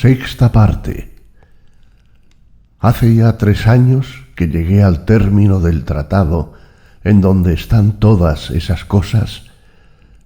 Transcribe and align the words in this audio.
Sexta 0.00 0.50
parte. 0.50 1.12
Hace 2.78 3.14
ya 3.16 3.36
tres 3.36 3.66
años 3.66 4.24
que 4.34 4.48
llegué 4.48 4.82
al 4.82 5.04
término 5.04 5.60
del 5.60 5.84
tratado 5.84 6.54
en 7.04 7.20
donde 7.20 7.52
están 7.52 7.98
todas 8.00 8.50
esas 8.50 8.86
cosas 8.86 9.42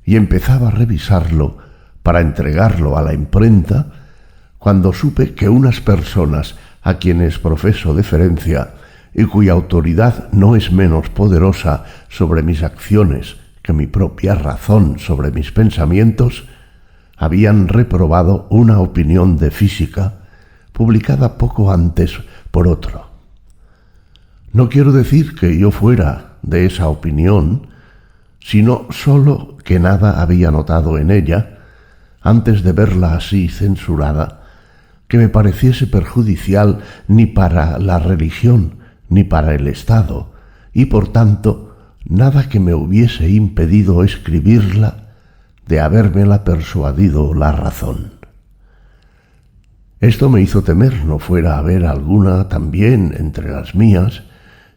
y 0.05 0.15
empezaba 0.15 0.69
a 0.69 0.71
revisarlo 0.71 1.59
para 2.05 2.21
entregarlo 2.21 2.97
a 2.97 3.03
la 3.03 3.15
imprenta 3.15 3.87
cuando 4.59 4.93
supe 4.93 5.35
que 5.35 5.49
unas 5.49 5.81
personas 5.81 6.55
a 6.81 6.99
quienes 6.99 7.41
profeso 7.41 7.97
deferencia 7.97 8.75
y 9.13 9.25
cuya 9.25 9.55
autoridad 9.55 10.31
no 10.31 10.55
es 10.55 10.71
menos 10.71 11.09
poderosa 11.09 11.83
sobre 12.09 12.45
mis 12.45 12.63
acciones 12.63 13.39
que 13.61 13.73
mi 13.73 13.89
propia 13.89 14.37
razón 14.37 15.01
sobre 15.01 15.33
mis 15.33 15.51
pensamientos, 15.51 16.45
habían 17.17 17.69
reprobado 17.69 18.47
una 18.51 18.81
opinión 18.81 19.37
de 19.37 19.51
física 19.51 20.15
publicada 20.73 21.39
poco 21.39 21.73
antes 21.73 22.19
por 22.51 22.69
otro. 22.69 23.11
No 24.53 24.69
quiero 24.69 24.93
decir 24.93 25.35
que 25.35 25.59
yo 25.59 25.71
fuera 25.71 26.35
de 26.43 26.67
esa 26.67 26.89
opinión, 26.89 27.69
sino 28.41 28.87
sólo 28.91 29.57
que 29.65 29.79
nada 29.79 30.21
había 30.21 30.51
notado 30.51 30.99
en 30.99 31.11
ella, 31.11 31.59
antes 32.21 32.63
de 32.63 32.73
verla 32.73 33.15
así 33.15 33.49
censurada, 33.49 34.43
que 35.09 35.19
me 35.19 35.29
pareciese 35.29 35.87
perjudicial 35.87 36.81
ni 37.09 37.27
para 37.27 37.79
la 37.79 37.99
religión 37.99 38.79
ni 39.09 39.25
para 39.25 39.55
el 39.55 39.69
Estado, 39.69 40.33
y 40.73 40.87
por 40.87 41.09
tanto 41.09 41.77
nada 42.05 42.49
que 42.49 42.61
me 42.61 42.75
hubiese 42.75 43.29
impedido 43.29 44.03
escribirla 44.03 45.04
de 45.67 45.81
habérmela 45.81 46.45
persuadido 46.45 47.35
la 47.35 47.53
razón. 47.53 48.13
Esto 50.01 50.29
me 50.29 50.43
hizo 50.43 50.63
temer 50.63 51.05
no 51.05 51.19
fuera 51.19 51.55
a 51.55 51.59
haber 51.59 51.87
alguna 51.87 52.49
también 52.49 53.15
entre 53.19 53.51
las 53.51 53.75
mías 53.75 54.23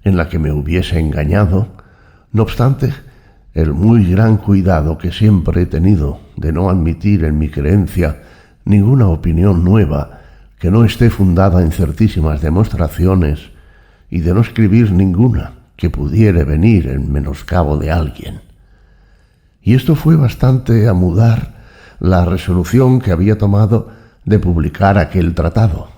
en 0.04 0.16
la 0.16 0.30
que 0.30 0.40
me 0.40 0.52
hubiese 0.52 1.00
engañado, 1.00 1.68
no 2.32 2.44
obstante, 2.44 2.94
el 3.54 3.74
muy 3.74 4.10
gran 4.10 4.38
cuidado 4.38 4.98
que 4.98 5.12
siempre 5.12 5.64
he 5.64 5.66
tenido 5.66 6.20
de 6.36 6.54
no 6.54 6.70
admitir 6.70 7.26
en 7.26 7.38
mi 7.38 7.50
creencia 7.50 8.22
ninguna 8.64 9.08
opinión 9.08 9.64
nueva 9.64 10.22
que 10.60 10.72
no 10.72 10.86
esté 10.86 11.10
fundada 11.10 11.62
en 11.62 11.72
certísimas 11.72 12.42
demostraciones 12.42 13.50
y 14.10 14.22
de 14.22 14.34
no 14.34 14.42
escribir 14.42 14.92
ninguna 14.92 15.54
que 15.76 15.90
pudiere 15.90 16.44
venir 16.44 16.88
en 16.88 17.12
menoscabo 17.12 17.78
de 17.78 17.92
alguien. 17.92 18.47
Y 19.68 19.74
esto 19.76 19.96
fue 19.98 20.16
bastante 20.16 20.88
a 20.88 20.94
mudar 20.94 21.56
la 22.00 22.24
resolución 22.24 23.02
que 23.02 23.12
había 23.12 23.38
tomado 23.38 23.90
de 24.24 24.40
publicar 24.40 24.98
aquel 24.98 25.36
tratado. 25.36 25.90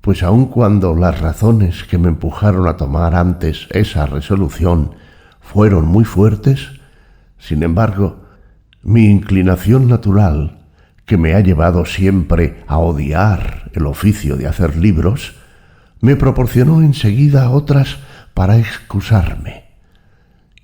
Pues 0.00 0.24
aun 0.24 0.46
cuando 0.46 0.96
las 0.96 1.20
razones 1.20 1.84
que 1.84 1.96
me 1.96 2.08
empujaron 2.08 2.66
a 2.66 2.76
tomar 2.76 3.14
antes 3.14 3.68
esa 3.70 4.06
resolución 4.06 4.96
fueron 5.40 5.86
muy 5.86 6.04
fuertes, 6.04 6.70
sin 7.38 7.62
embargo, 7.62 8.24
mi 8.82 9.04
inclinación 9.04 9.86
natural, 9.86 10.66
que 11.04 11.16
me 11.16 11.34
ha 11.34 11.40
llevado 11.42 11.84
siempre 11.84 12.64
a 12.66 12.78
odiar 12.78 13.70
el 13.74 13.86
oficio 13.86 14.36
de 14.36 14.48
hacer 14.48 14.76
libros, 14.76 15.36
me 16.00 16.16
proporcionó 16.16 16.82
enseguida 16.82 17.48
otras 17.48 17.98
para 18.34 18.58
excusarme. 18.58 19.65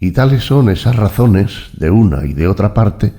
Y 0.02 0.10
tales 0.10 0.42
son 0.42 0.68
esas 0.68 0.96
razones, 0.96 1.70
de 1.74 1.88
una 1.88 2.26
y 2.26 2.32
de 2.32 2.48
otra 2.48 2.74
parte, 2.74 3.12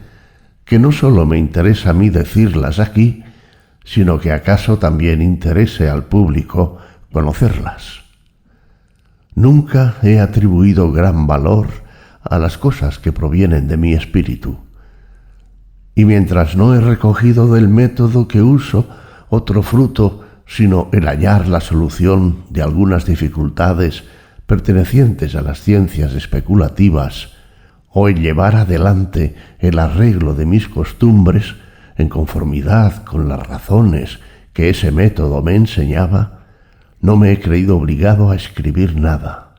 que 0.66 0.80
no 0.80 0.92
sólo 0.92 1.26
me 1.26 1.38
interesa 1.38 1.92
a 1.92 1.94
mí 1.94 2.10
decirlas 2.10 2.80
aquí, 2.80 3.24
sino 3.86 4.20
que 4.20 4.34
acaso 4.34 4.80
también 4.80 5.22
interese 5.22 5.90
al 5.90 6.04
público 6.04 6.80
conocerlas. 7.14 8.02
Nunca 9.34 9.96
he 10.04 10.20
atribuido 10.20 10.92
gran 10.92 11.26
valor 11.26 11.68
a 12.22 12.38
las 12.38 12.58
cosas 12.58 13.00
que 13.00 13.14
provienen 13.14 13.70
de 13.70 13.78
mi 13.78 13.94
espíritu. 13.94 14.58
Y 15.96 16.04
mientras 16.04 16.58
no 16.58 16.76
he 16.76 16.82
recogido 16.82 17.54
del 17.54 17.70
método 17.70 18.28
que 18.28 18.42
uso 18.42 18.90
otro 19.30 19.64
fruto, 19.64 20.26
sino 20.46 20.90
el 20.92 21.08
hallar 21.08 21.48
la 21.48 21.62
solución 21.62 22.40
de 22.50 22.62
algunas 22.62 23.06
dificultades 23.06 24.04
pertenecientes 24.46 25.36
a 25.36 25.42
las 25.42 25.62
ciencias 25.62 26.14
especulativas 26.14 27.30
o 27.92 28.10
llevar 28.10 28.56
adelante 28.56 29.36
el 29.60 29.80
arreglo 29.80 30.34
de 30.34 30.46
mis 30.46 30.68
costumbres 30.68 31.56
en 31.98 32.10
conformidad 32.10 33.04
con 33.04 33.30
las 33.30 33.46
razones 33.46 34.20
que 34.52 34.70
ese 34.70 34.92
método 34.92 35.42
me 35.42 35.56
enseñaba, 35.56 36.46
no 37.02 37.18
me 37.18 37.32
he 37.32 37.40
creído 37.40 37.78
obligado 37.78 38.32
a 38.32 38.36
escribir 38.36 38.96
nada, 38.96 39.56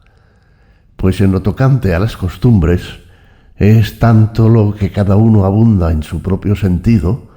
pues 0.96 1.20
en 1.20 1.32
lo 1.32 1.42
tocante 1.42 1.94
a 1.94 1.98
las 1.98 2.16
costumbres 2.16 2.82
es 3.56 3.98
tanto 3.98 4.48
lo 4.48 4.74
que 4.74 4.90
cada 4.90 5.16
uno 5.16 5.44
abunda 5.44 5.92
en 5.92 6.02
su 6.02 6.22
propio 6.22 6.56
sentido, 6.56 7.28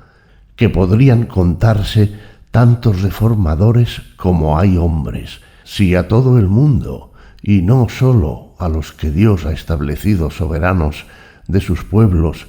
que 0.56 0.70
podrían 0.70 1.26
contarse 1.26 2.16
tantos 2.52 3.02
reformadores 3.02 4.02
como 4.16 4.58
hay 4.58 4.78
hombres, 4.78 5.42
si 5.64 5.94
a 5.96 6.08
todo 6.08 6.40
el 6.40 6.48
mundo 6.48 7.14
y 7.48 7.62
no 7.62 7.88
sólo 7.88 8.56
a 8.60 8.68
los 8.68 8.92
que 8.92 9.10
Dios 9.10 9.46
ha 9.46 9.54
establecido 9.54 10.32
soberanos 10.32 11.06
de 11.48 11.62
sus 11.62 11.86
pueblos, 11.86 12.46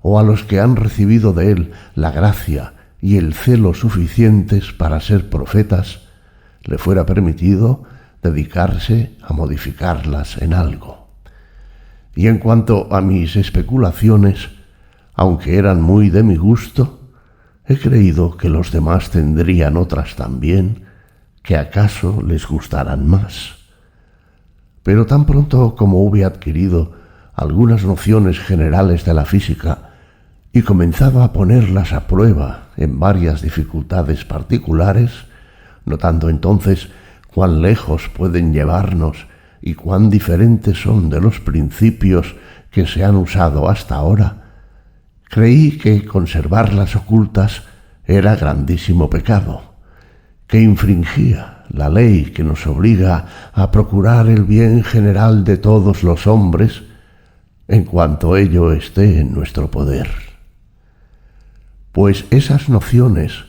o 0.00 0.18
a 0.18 0.22
los 0.22 0.42
que 0.42 0.58
han 0.58 0.74
recibido 0.74 1.34
de 1.34 1.52
Él 1.52 1.72
la 1.94 2.12
gracia 2.12 2.72
y 2.98 3.18
el 3.18 3.34
celo 3.34 3.74
suficientes 3.74 4.72
para 4.72 5.00
ser 5.00 5.28
profetas, 5.28 6.00
le 6.64 6.78
fuera 6.78 7.04
permitido 7.04 7.82
dedicarse 8.22 9.14
a 9.20 9.34
modificarlas 9.34 10.40
en 10.40 10.54
algo. 10.54 11.10
Y 12.14 12.28
en 12.28 12.38
cuanto 12.38 12.88
a 12.90 13.02
mis 13.02 13.36
especulaciones, 13.36 14.48
aunque 15.12 15.58
eran 15.58 15.82
muy 15.82 16.08
de 16.08 16.22
mi 16.22 16.36
gusto, 16.36 17.02
he 17.66 17.76
creído 17.76 18.38
que 18.38 18.48
los 18.48 18.72
demás 18.72 19.10
tendrían 19.10 19.76
otras 19.76 20.16
también, 20.16 20.86
que 21.42 21.58
acaso 21.58 22.22
les 22.26 22.46
gustaran 22.46 23.06
más 23.06 23.57
pero 24.88 25.04
tan 25.04 25.26
pronto 25.26 25.76
como 25.76 26.02
hube 26.02 26.24
adquirido 26.24 26.92
algunas 27.34 27.84
nociones 27.84 28.38
generales 28.38 29.04
de 29.04 29.12
la 29.12 29.26
física 29.26 29.90
y 30.50 30.62
comenzaba 30.62 31.24
a 31.24 31.34
ponerlas 31.34 31.92
a 31.92 32.06
prueba 32.06 32.68
en 32.78 32.98
varias 32.98 33.42
dificultades 33.42 34.24
particulares, 34.24 35.10
notando 35.84 36.30
entonces 36.30 36.88
cuán 37.34 37.60
lejos 37.60 38.08
pueden 38.08 38.54
llevarnos 38.54 39.26
y 39.60 39.74
cuán 39.74 40.08
diferentes 40.08 40.80
son 40.80 41.10
de 41.10 41.20
los 41.20 41.38
principios 41.38 42.34
que 42.70 42.86
se 42.86 43.04
han 43.04 43.16
usado 43.16 43.68
hasta 43.68 43.94
ahora, 43.96 44.54
creí 45.28 45.76
que 45.76 46.06
conservarlas 46.06 46.96
ocultas 46.96 47.64
era 48.06 48.36
grandísimo 48.36 49.10
pecado, 49.10 49.74
que 50.46 50.62
infringía 50.62 51.57
la 51.68 51.88
ley 51.88 52.26
que 52.26 52.44
nos 52.44 52.66
obliga 52.66 53.26
a 53.52 53.70
procurar 53.70 54.28
el 54.28 54.44
bien 54.44 54.84
general 54.84 55.44
de 55.44 55.56
todos 55.56 56.02
los 56.02 56.26
hombres 56.26 56.82
en 57.68 57.84
cuanto 57.84 58.36
ello 58.36 58.72
esté 58.72 59.20
en 59.20 59.34
nuestro 59.34 59.70
poder. 59.70 60.08
Pues 61.92 62.24
esas 62.30 62.68
nociones 62.68 63.44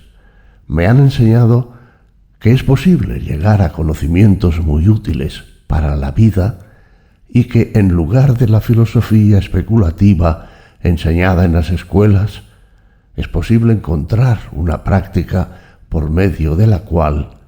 me 0.67 0.87
han 0.87 0.99
enseñado 0.99 1.73
que 2.39 2.51
es 2.51 2.63
posible 2.63 3.19
llegar 3.19 3.61
a 3.61 3.71
conocimientos 3.71 4.59
muy 4.59 4.87
útiles 4.87 5.43
para 5.67 5.95
la 5.95 6.11
vida 6.11 6.59
y 7.27 7.45
que 7.45 7.71
en 7.75 7.89
lugar 7.89 8.37
de 8.37 8.47
la 8.47 8.61
filosofía 8.61 9.37
especulativa 9.37 10.49
enseñada 10.81 11.45
en 11.45 11.53
las 11.53 11.69
escuelas, 11.69 12.43
es 13.15 13.27
posible 13.27 13.73
encontrar 13.73 14.39
una 14.51 14.83
práctica 14.83 15.49
por 15.89 16.09
medio 16.09 16.55
de 16.55 16.67
la 16.67 16.79
cual 16.79 17.38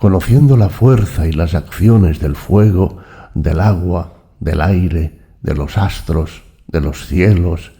conociendo 0.00 0.56
la 0.56 0.70
fuerza 0.70 1.26
y 1.26 1.32
las 1.32 1.54
acciones 1.54 2.20
del 2.20 2.34
fuego, 2.34 2.96
del 3.34 3.60
agua, 3.60 4.14
del 4.40 4.62
aire, 4.62 5.20
de 5.42 5.54
los 5.54 5.76
astros, 5.76 6.42
de 6.68 6.80
los 6.80 7.06
cielos 7.06 7.72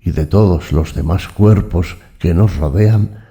y 0.00 0.12
de 0.12 0.26
todos 0.26 0.70
los 0.70 0.94
demás 0.94 1.26
cuerpos 1.26 1.96
que 2.20 2.34
nos 2.34 2.56
rodean, 2.56 3.24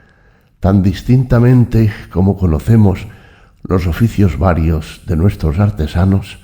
tan 0.59 0.83
distintamente 0.83 1.93
como 2.11 2.35
conocemos 2.35 3.07
los 3.63 3.87
oficios 3.87 4.37
varios 4.37 5.03
de 5.07 5.15
nuestros 5.15 5.57
artesanos, 5.57 6.39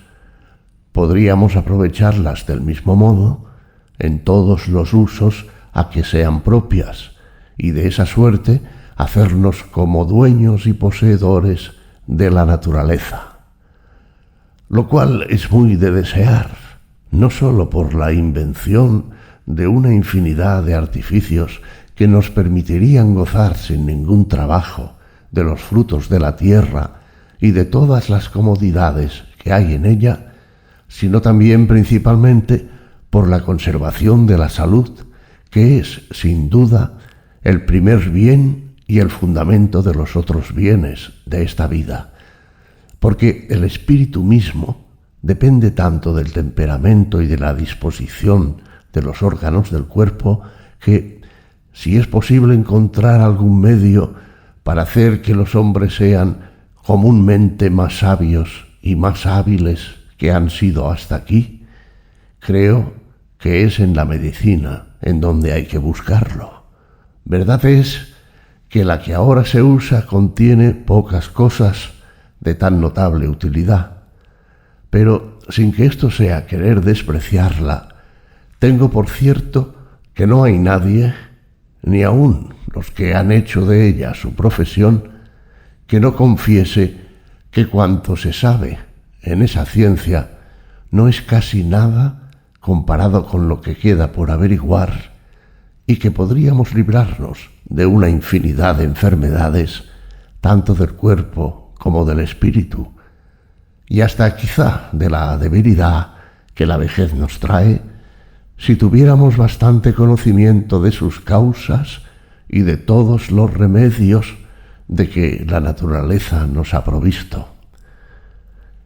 podríamos 0.94 1.58
aprovecharlas 1.58 2.48
del 2.48 2.62
mismo 2.62 2.96
modo 2.96 3.48
en 4.00 4.24
todos 4.24 4.70
los 4.70 4.94
usos 4.94 5.46
a 5.74 5.90
que 5.90 6.06
sean 6.06 6.40
propias 6.40 7.12
y 7.58 7.72
de 7.72 7.90
esa 7.90 8.06
suerte 8.06 8.62
hacernos 8.96 9.64
como 9.64 10.06
dueños 10.06 10.68
y 10.68 10.74
poseedores 10.74 11.81
de 12.12 12.30
la 12.30 12.46
naturaleza, 12.46 13.40
lo 14.68 14.90
cual 14.90 15.25
es 15.30 15.50
muy 15.50 15.78
de 15.78 15.92
desear, 15.92 16.52
no 17.10 17.30
sólo 17.30 17.69
por 17.69 17.94
la 17.94 18.12
invención 18.12 19.12
de 19.46 19.66
una 19.68 19.94
infinidad 19.94 20.62
de 20.63 20.75
artificios 20.75 21.62
que 21.96 22.10
nos 22.10 22.30
permitirían 22.30 23.16
gozar 23.16 23.56
sin 23.56 23.86
ningún 23.86 24.28
trabajo 24.28 24.98
de 25.31 25.46
los 25.46 25.62
frutos 25.62 26.10
de 26.10 26.19
la 26.19 26.36
tierra 26.36 27.00
y 27.40 27.52
de 27.52 27.63
todas 27.63 28.10
las 28.10 28.28
comodidades 28.28 29.24
que 29.42 29.54
hay 29.54 29.74
en 29.74 29.86
ella, 29.86 30.34
sino 30.90 31.22
también 31.22 31.66
principalmente 31.66 32.69
por 33.10 33.30
la 33.30 33.40
conservación 33.40 34.28
de 34.28 34.38
la 34.38 34.50
salud, 34.50 34.92
que 35.50 35.80
es, 35.80 36.02
sin 36.12 36.50
duda, 36.50 36.98
el 37.42 37.64
primer 37.64 38.10
bien 38.10 38.70
y 38.92 39.00
el 39.00 39.10
fundamento 39.10 39.82
de 39.82 39.94
los 39.94 40.18
otros 40.18 40.54
bienes 40.54 41.14
de 41.26 41.44
esta 41.44 41.66
vida, 41.66 42.12
porque 43.00 43.48
el 43.50 43.64
espíritu 43.64 44.22
mismo 44.22 44.86
depende 45.22 45.72
tanto 45.72 46.14
del 46.14 46.34
temperamento 46.34 47.22
y 47.22 47.28
de 47.28 47.38
la 47.38 47.54
disposición 47.54 48.58
de 48.92 49.02
los 49.02 49.24
órganos 49.24 49.72
del 49.72 49.86
cuerpo 49.86 50.42
que, 50.82 51.22
si 51.72 51.96
es 51.96 52.06
posible 52.06 52.54
encontrar 52.54 53.22
algún 53.22 53.62
medio 53.62 54.14
para 54.62 54.82
hacer 54.82 55.22
que 55.22 55.36
los 55.36 55.56
hombres 55.56 55.96
sean 55.96 56.50
comúnmente 56.86 57.70
más 57.70 58.00
sabios 58.00 58.68
y 58.82 58.98
más 58.98 59.26
hábiles 59.26 59.84
que 60.18 60.34
han 60.34 60.50
sido 60.50 60.92
hasta 60.92 61.16
aquí, 61.16 61.66
creo 62.40 62.94
que 63.38 63.64
es 63.64 63.80
en 63.80 63.96
la 63.96 64.04
medicina 64.04 64.88
en 65.02 65.22
donde 65.22 65.54
hay 65.54 65.66
que 65.66 65.78
buscarlo. 65.78 66.66
Verdad 67.24 67.64
es 67.64 68.11
que 68.71 68.85
la 68.85 69.01
que 69.01 69.13
ahora 69.13 69.44
se 69.44 69.62
usa 69.62 70.06
contiene 70.06 70.71
pocas 70.71 71.27
cosas 71.27 71.91
de 72.39 72.56
tan 72.56 72.79
notable 72.79 73.27
utilidad, 73.27 74.03
pero 74.89 75.39
sin 75.50 75.73
que 75.73 75.85
esto 75.85 76.09
sea 76.09 76.47
querer 76.47 76.79
despreciarla, 76.79 77.95
tengo 78.59 78.89
por 78.89 79.09
cierto 79.09 79.75
que 80.13 80.25
no 80.25 80.45
hay 80.45 80.57
nadie, 80.57 81.13
ni 81.81 82.03
aun 82.03 82.53
los 82.73 82.91
que 82.91 83.13
han 83.13 83.33
hecho 83.33 83.65
de 83.65 83.89
ella 83.89 84.13
su 84.13 84.35
profesión, 84.35 85.19
que 85.85 86.00
no 86.00 86.15
confiese 86.15 86.95
que 87.51 87.68
cuanto 87.68 88.15
se 88.15 88.31
sabe 88.31 88.79
en 89.21 89.41
esa 89.41 89.65
ciencia 89.65 90.38
no 90.91 91.09
es 91.09 91.21
casi 91.21 91.65
nada 91.65 92.31
comparado 92.62 93.25
con 93.25 93.50
lo 93.50 93.59
que 93.59 93.75
queda 93.75 94.13
por 94.13 94.31
averiguar 94.31 95.11
y 95.92 95.98
que 95.98 96.10
podríamos 96.10 96.74
librarnos 96.74 97.50
de 97.66 97.86
una 97.86 98.08
infinidad 98.08 98.78
de 98.78 98.86
enfermedades, 98.86 99.84
tanto 100.40 100.74
del 100.74 100.94
cuerpo 100.94 101.74
como 101.78 102.06
del 102.06 102.22
espíritu, 102.22 102.94
y 103.90 104.00
hasta 104.00 104.38
quizá 104.38 104.88
de 104.94 105.10
la 105.10 105.38
debilidad 105.38 106.14
que 106.54 106.66
la 106.66 106.78
vejez 106.78 107.14
nos 107.14 107.42
trae, 107.42 107.82
si 108.58 108.78
tuviéramos 108.78 109.36
bastante 109.36 109.94
conocimiento 109.94 110.82
de 110.82 110.94
sus 110.94 111.20
causas 111.20 112.04
y 112.48 112.62
de 112.62 112.78
todos 112.78 113.30
los 113.30 113.54
remedios 113.54 114.38
de 114.88 115.10
que 115.10 115.46
la 115.46 115.60
naturaleza 115.60 116.48
nos 116.48 116.74
ha 116.74 116.86
provisto. 116.86 117.50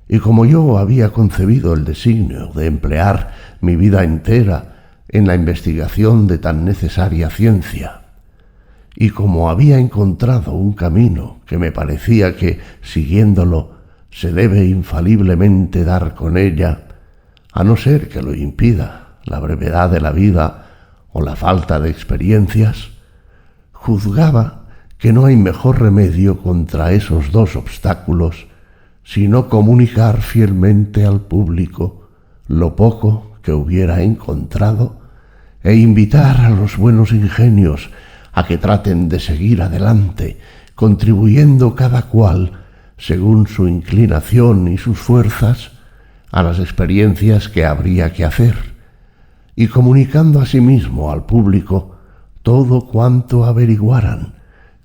Y 0.08 0.18
como 0.18 0.48
yo 0.48 0.80
había 0.80 1.10
concebido 1.10 1.76
el 1.76 1.86
designio 1.86 2.48
de 2.56 2.66
emplear 2.66 3.32
mi 3.62 3.76
vida 3.76 4.04
entera 4.04 4.75
en 5.10 5.28
la 5.28 5.36
investigación 5.36 6.28
de 6.28 6.38
tan 6.38 6.66
necesaria 6.66 7.30
ciencia, 7.30 8.02
y 8.96 9.10
como 9.10 9.50
había 9.50 9.78
encontrado 9.78 10.54
un 10.54 10.74
camino 10.74 11.40
que 11.46 11.58
me 11.58 11.72
parecía 11.72 12.36
que, 12.36 12.60
siguiéndolo, 12.82 13.76
se 14.10 14.32
debe 14.32 14.66
infaliblemente 14.66 15.84
dar 15.84 16.16
con 16.16 16.38
ella, 16.38 16.88
a 17.52 17.64
no 17.64 17.76
ser 17.76 18.10
que 18.10 18.22
lo 18.22 18.34
impida 18.34 19.18
la 19.26 19.40
brevedad 19.40 19.90
de 19.90 20.00
la 20.00 20.12
vida 20.12 20.68
o 21.12 21.22
la 21.22 21.36
falta 21.36 21.80
de 21.80 21.90
experiencias, 21.90 22.90
juzgaba 23.72 24.66
que 24.98 25.14
no 25.14 25.26
hay 25.26 25.36
mejor 25.36 25.82
remedio 25.82 26.42
contra 26.42 26.94
esos 26.94 27.32
dos 27.32 27.56
obstáculos 27.56 28.48
sino 29.06 29.50
comunicar 29.50 30.22
fielmente 30.22 31.06
al 31.06 31.22
público 31.22 32.10
lo 32.48 32.76
poco 32.76 33.35
que 33.46 33.54
hubiera 33.54 34.02
encontrado 34.02 34.98
e 35.62 35.76
invitar 35.76 36.42
a 36.42 36.50
los 36.50 36.78
buenos 36.78 37.12
ingenios 37.12 37.92
a 38.34 38.48
que 38.48 38.58
traten 38.58 39.08
de 39.08 39.20
seguir 39.20 39.62
adelante, 39.62 40.40
contribuyendo 40.74 41.76
cada 41.76 42.04
cual, 42.04 42.64
según 42.98 43.46
su 43.48 43.68
inclinación 43.68 44.68
y 44.68 44.80
sus 44.80 44.98
fuerzas, 44.98 45.74
a 46.32 46.42
las 46.42 46.58
experiencias 46.58 47.48
que 47.48 47.66
habría 47.66 48.14
que 48.14 48.26
hacer, 48.26 48.56
y 49.56 49.68
comunicando 49.68 50.42
asimismo 50.42 51.12
al 51.12 51.26
público 51.28 51.98
todo 52.42 52.88
cuanto 52.88 53.46
averiguaran, 53.46 54.34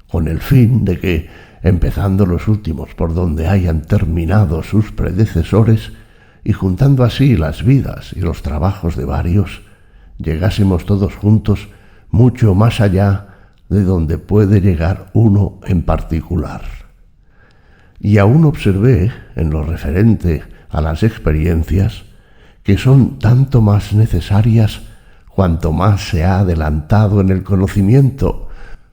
con 0.07 0.29
el 0.29 0.41
fin 0.41 0.85
de 0.85 0.99
que, 0.99 1.31
empezando 1.63 2.27
los 2.27 2.47
últimos 2.47 2.95
por 2.95 3.15
donde 3.15 3.49
hayan 3.49 3.83
terminado 3.83 4.63
sus 4.63 4.93
predecesores, 4.93 5.93
y 6.45 6.53
juntando 6.53 7.05
así 7.05 7.37
las 7.37 7.65
vidas 7.65 8.13
y 8.15 8.21
los 8.21 8.43
trabajos 8.43 8.97
de 8.97 9.05
varios, 9.05 9.63
llegásemos 10.19 10.85
todos 10.87 11.15
juntos 11.15 11.69
mucho 12.11 12.55
más 12.55 12.81
allá 12.81 13.29
de 13.69 13.85
donde 13.85 14.19
puede 14.19 14.61
llegar 14.61 15.11
uno 15.13 15.61
en 15.65 15.83
particular. 15.83 16.63
Y 18.01 18.19
aún 18.19 18.45
observé, 18.45 19.13
en 19.37 19.51
lo 19.51 19.63
referente 19.63 20.43
a 20.71 20.81
las 20.81 21.03
experiencias, 21.03 22.05
que 22.63 22.79
son 22.79 23.19
tanto 23.19 23.61
más 23.61 23.93
necesarias 23.93 24.83
cuanto 25.29 25.73
más 25.73 26.09
se 26.09 26.25
ha 26.25 26.41
adelantado 26.41 27.21
en 27.21 27.31
el 27.31 27.43
conocimiento, 27.43 28.49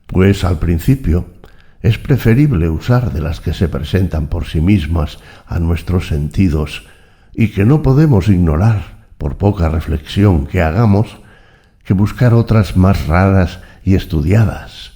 pues 0.05 0.43
al 0.43 0.59
principio 0.59 1.25
es 1.81 1.97
preferible 1.97 2.69
usar 2.69 3.11
de 3.11 3.21
las 3.21 3.39
que 3.39 3.53
se 3.53 3.67
presentan 3.67 4.27
por 4.27 4.45
sí 4.45 4.61
mismas 4.61 5.19
a 5.45 5.59
nuestros 5.59 6.07
sentidos 6.07 6.85
y 7.39 7.49
que 7.49 7.65
no 7.65 7.83
podemos 7.83 8.29
ignorar 8.29 9.05
por 9.19 9.37
poca 9.37 9.69
reflexión 9.69 10.47
que 10.47 10.63
hagamos, 10.63 11.19
que 11.85 11.93
buscar 11.93 12.33
otras 12.33 12.75
más 12.75 13.05
raras 13.05 13.59
y 13.83 13.93
estudiadas. 13.93 14.93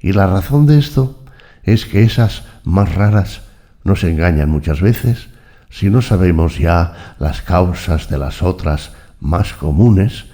Y 0.00 0.14
la 0.14 0.26
razón 0.26 0.64
de 0.64 0.78
esto 0.78 1.22
es 1.62 1.84
que 1.84 2.02
esas 2.02 2.44
más 2.64 2.94
raras 2.94 3.42
nos 3.84 4.02
engañan 4.02 4.48
muchas 4.48 4.80
veces 4.80 5.28
si 5.68 5.90
no 5.90 6.00
sabemos 6.00 6.58
ya 6.58 7.14
las 7.18 7.42
causas 7.42 8.08
de 8.08 8.16
las 8.16 8.42
otras 8.42 8.92
más 9.20 9.52
comunes 9.52 10.24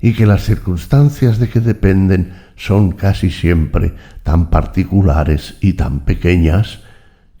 y 0.00 0.14
que 0.14 0.24
las 0.24 0.44
circunstancias 0.44 1.38
de 1.38 1.50
que 1.50 1.60
dependen 1.60 2.32
son 2.56 2.92
casi 2.92 3.30
siempre 3.30 3.94
tan 4.22 4.48
particulares 4.48 5.56
y 5.60 5.74
tan 5.74 6.00
pequeñas 6.00 6.80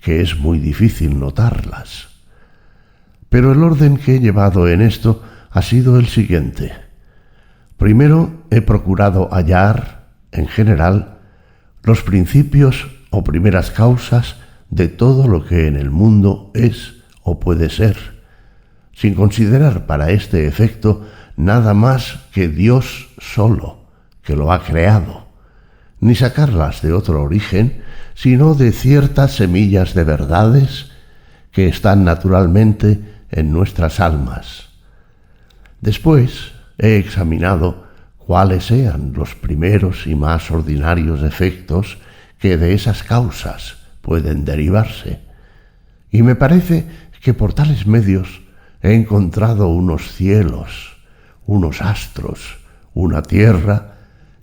que 0.02 0.20
es 0.20 0.38
muy 0.38 0.58
difícil 0.58 1.18
notarlas. 1.18 2.17
Pero 3.28 3.52
el 3.52 3.62
orden 3.62 3.96
que 3.96 4.16
he 4.16 4.20
llevado 4.20 4.68
en 4.68 4.80
esto 4.80 5.22
ha 5.50 5.62
sido 5.62 5.98
el 5.98 6.06
siguiente. 6.06 6.72
Primero 7.76 8.44
he 8.50 8.60
procurado 8.60 9.28
hallar, 9.30 10.08
en 10.32 10.48
general, 10.48 11.18
los 11.82 12.02
principios 12.02 12.88
o 13.10 13.24
primeras 13.24 13.70
causas 13.70 14.36
de 14.70 14.88
todo 14.88 15.28
lo 15.28 15.44
que 15.46 15.66
en 15.66 15.76
el 15.76 15.90
mundo 15.90 16.50
es 16.54 16.96
o 17.22 17.38
puede 17.40 17.70
ser, 17.70 17.96
sin 18.92 19.14
considerar 19.14 19.86
para 19.86 20.10
este 20.10 20.46
efecto 20.46 21.06
nada 21.36 21.72
más 21.72 22.26
que 22.32 22.48
Dios 22.48 23.08
solo 23.18 23.86
que 24.22 24.36
lo 24.36 24.52
ha 24.52 24.62
creado, 24.62 25.28
ni 26.00 26.14
sacarlas 26.14 26.82
de 26.82 26.92
otro 26.92 27.22
origen, 27.22 27.82
sino 28.14 28.54
de 28.54 28.72
ciertas 28.72 29.36
semillas 29.36 29.94
de 29.94 30.04
verdades 30.04 30.90
que 31.52 31.68
están 31.68 32.04
naturalmente 32.04 33.17
en 33.30 33.52
nuestras 33.52 34.00
almas. 34.00 34.68
Después 35.80 36.52
he 36.78 36.96
examinado 36.96 37.86
cuáles 38.18 38.66
sean 38.66 39.12
los 39.14 39.34
primeros 39.34 40.06
y 40.06 40.14
más 40.14 40.50
ordinarios 40.50 41.22
efectos 41.22 41.98
que 42.38 42.56
de 42.56 42.74
esas 42.74 43.02
causas 43.02 43.76
pueden 44.00 44.44
derivarse, 44.44 45.20
y 46.10 46.22
me 46.22 46.34
parece 46.34 46.86
que 47.20 47.34
por 47.34 47.52
tales 47.52 47.86
medios 47.86 48.42
he 48.82 48.94
encontrado 48.94 49.68
unos 49.68 50.12
cielos, 50.12 50.98
unos 51.46 51.82
astros, 51.82 52.58
una 52.94 53.22
tierra, 53.22 53.94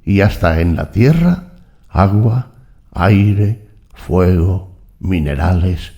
y 0.04 0.22
hasta 0.22 0.62
en 0.62 0.75
la 0.75 0.92
tierra 0.92 1.54
agua, 1.89 2.51
aire, 2.92 3.68
fuego, 3.94 4.77
minerales 5.00 5.94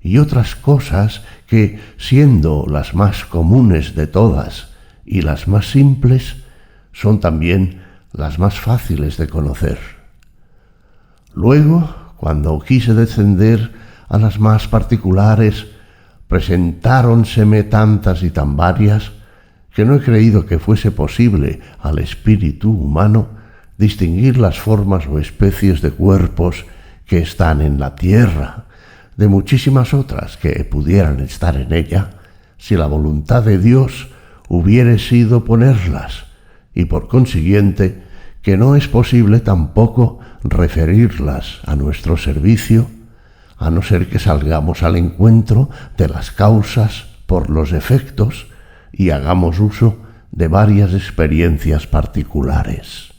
y 0.00 0.18
otras 0.18 0.56
cosas 0.56 1.22
que, 1.52 1.78
siendo 1.98 2.64
las 2.66 2.94
más 2.94 3.26
comunes 3.26 3.94
de 3.94 4.06
todas 4.06 4.68
y 5.04 5.20
las 5.20 5.48
más 5.48 5.70
simples, 5.70 6.36
son 6.94 7.20
también 7.20 7.82
las 8.10 8.38
más 8.38 8.58
fáciles 8.58 9.18
de 9.18 9.28
conocer. 9.28 9.78
Luego, 11.34 11.94
cuando 12.16 12.58
quise 12.58 12.94
descender 12.94 13.70
a 14.08 14.16
las 14.16 14.40
más 14.40 14.66
particulares, 14.66 15.66
presentáronseme 16.26 17.64
tantas 17.64 18.22
y 18.22 18.30
tan 18.30 18.56
varias 18.56 19.12
que 19.74 19.84
no 19.84 19.96
he 19.96 20.00
creído 20.00 20.46
que 20.46 20.58
fuese 20.58 20.90
posible 20.90 21.60
al 21.80 21.98
espíritu 21.98 22.70
humano 22.72 23.28
distinguir 23.76 24.38
las 24.38 24.58
formas 24.58 25.06
o 25.06 25.18
especies 25.18 25.82
de 25.82 25.90
cuerpos 25.90 26.64
que 27.04 27.18
están 27.18 27.60
en 27.60 27.78
la 27.78 27.94
tierra, 27.94 28.64
de 29.16 29.28
muchísimas 29.28 29.94
otras 29.94 30.36
que 30.36 30.64
pudieran 30.64 31.20
estar 31.20 31.56
en 31.56 31.72
ella, 31.72 32.10
si 32.58 32.76
la 32.76 32.86
voluntad 32.86 33.42
de 33.42 33.58
Dios 33.58 34.08
hubiere 34.48 34.98
sido 34.98 35.44
ponerlas, 35.44 36.24
y 36.74 36.86
por 36.86 37.08
consiguiente 37.08 38.02
que 38.42 38.56
no 38.56 38.76
es 38.76 38.88
posible 38.88 39.40
tampoco 39.40 40.18
referirlas 40.42 41.60
a 41.64 41.76
nuestro 41.76 42.16
servicio, 42.16 42.88
a 43.56 43.70
no 43.70 43.82
ser 43.82 44.08
que 44.08 44.18
salgamos 44.18 44.82
al 44.82 44.96
encuentro 44.96 45.70
de 45.96 46.08
las 46.08 46.32
causas 46.32 47.06
por 47.26 47.48
los 47.50 47.72
efectos 47.72 48.48
y 48.92 49.10
hagamos 49.10 49.60
uso 49.60 49.98
de 50.32 50.48
varias 50.48 50.92
experiencias 50.92 51.86
particulares. 51.86 53.12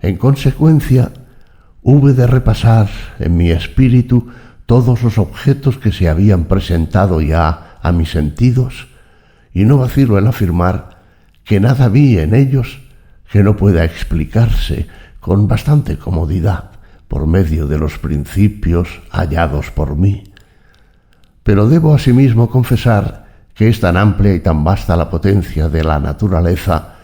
En 0.00 0.16
consecuencia, 0.16 1.12
hube 1.82 2.14
de 2.14 2.26
repasar 2.26 2.88
en 3.18 3.36
mi 3.36 3.50
espíritu 3.50 4.28
todos 4.70 5.02
los 5.02 5.18
objetos 5.18 5.78
que 5.78 5.90
se 5.90 6.08
habían 6.08 6.44
presentado 6.44 7.20
ya 7.20 7.76
a 7.82 7.90
mis 7.90 8.12
sentidos, 8.12 8.86
y 9.52 9.64
no 9.64 9.78
vacilo 9.78 10.16
en 10.16 10.28
afirmar 10.28 11.00
que 11.42 11.58
nada 11.58 11.88
vi 11.88 12.20
en 12.20 12.36
ellos 12.36 12.80
que 13.32 13.42
no 13.42 13.56
pueda 13.56 13.84
explicarse 13.84 14.86
con 15.18 15.48
bastante 15.48 15.98
comodidad 15.98 16.70
por 17.08 17.26
medio 17.26 17.66
de 17.66 17.78
los 17.78 17.98
principios 17.98 19.00
hallados 19.10 19.72
por 19.72 19.96
mí. 19.96 20.32
Pero 21.42 21.68
debo 21.68 21.92
asimismo 21.92 22.48
confesar 22.48 23.26
que 23.54 23.66
es 23.66 23.80
tan 23.80 23.96
amplia 23.96 24.36
y 24.36 24.38
tan 24.38 24.62
vasta 24.62 24.96
la 24.96 25.10
potencia 25.10 25.68
de 25.68 25.82
la 25.82 25.98
naturaleza, 25.98 26.94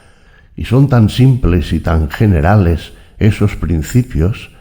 y 0.55 0.67
son 0.67 0.87
tan 0.87 1.09
simples 1.09 1.73
y 1.73 1.81
tan 1.81 2.11
generales 2.11 2.93
esos 3.19 3.57
principios, 3.57 4.53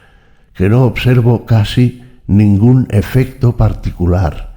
que 0.55 0.69
no 0.69 0.85
observo 0.85 1.45
casi 1.45 2.01
ningún 2.27 2.87
efecto 2.89 3.57
particular, 3.57 4.55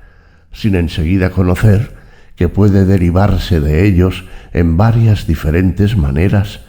sin 0.52 0.74
enseguida 0.74 1.30
conocer 1.30 1.96
que 2.36 2.48
puede 2.48 2.84
derivarse 2.84 3.60
de 3.60 3.86
ellos 3.86 4.24
en 4.52 4.76
varias 4.76 5.26
diferentes 5.26 5.96
maneras, 5.96 6.60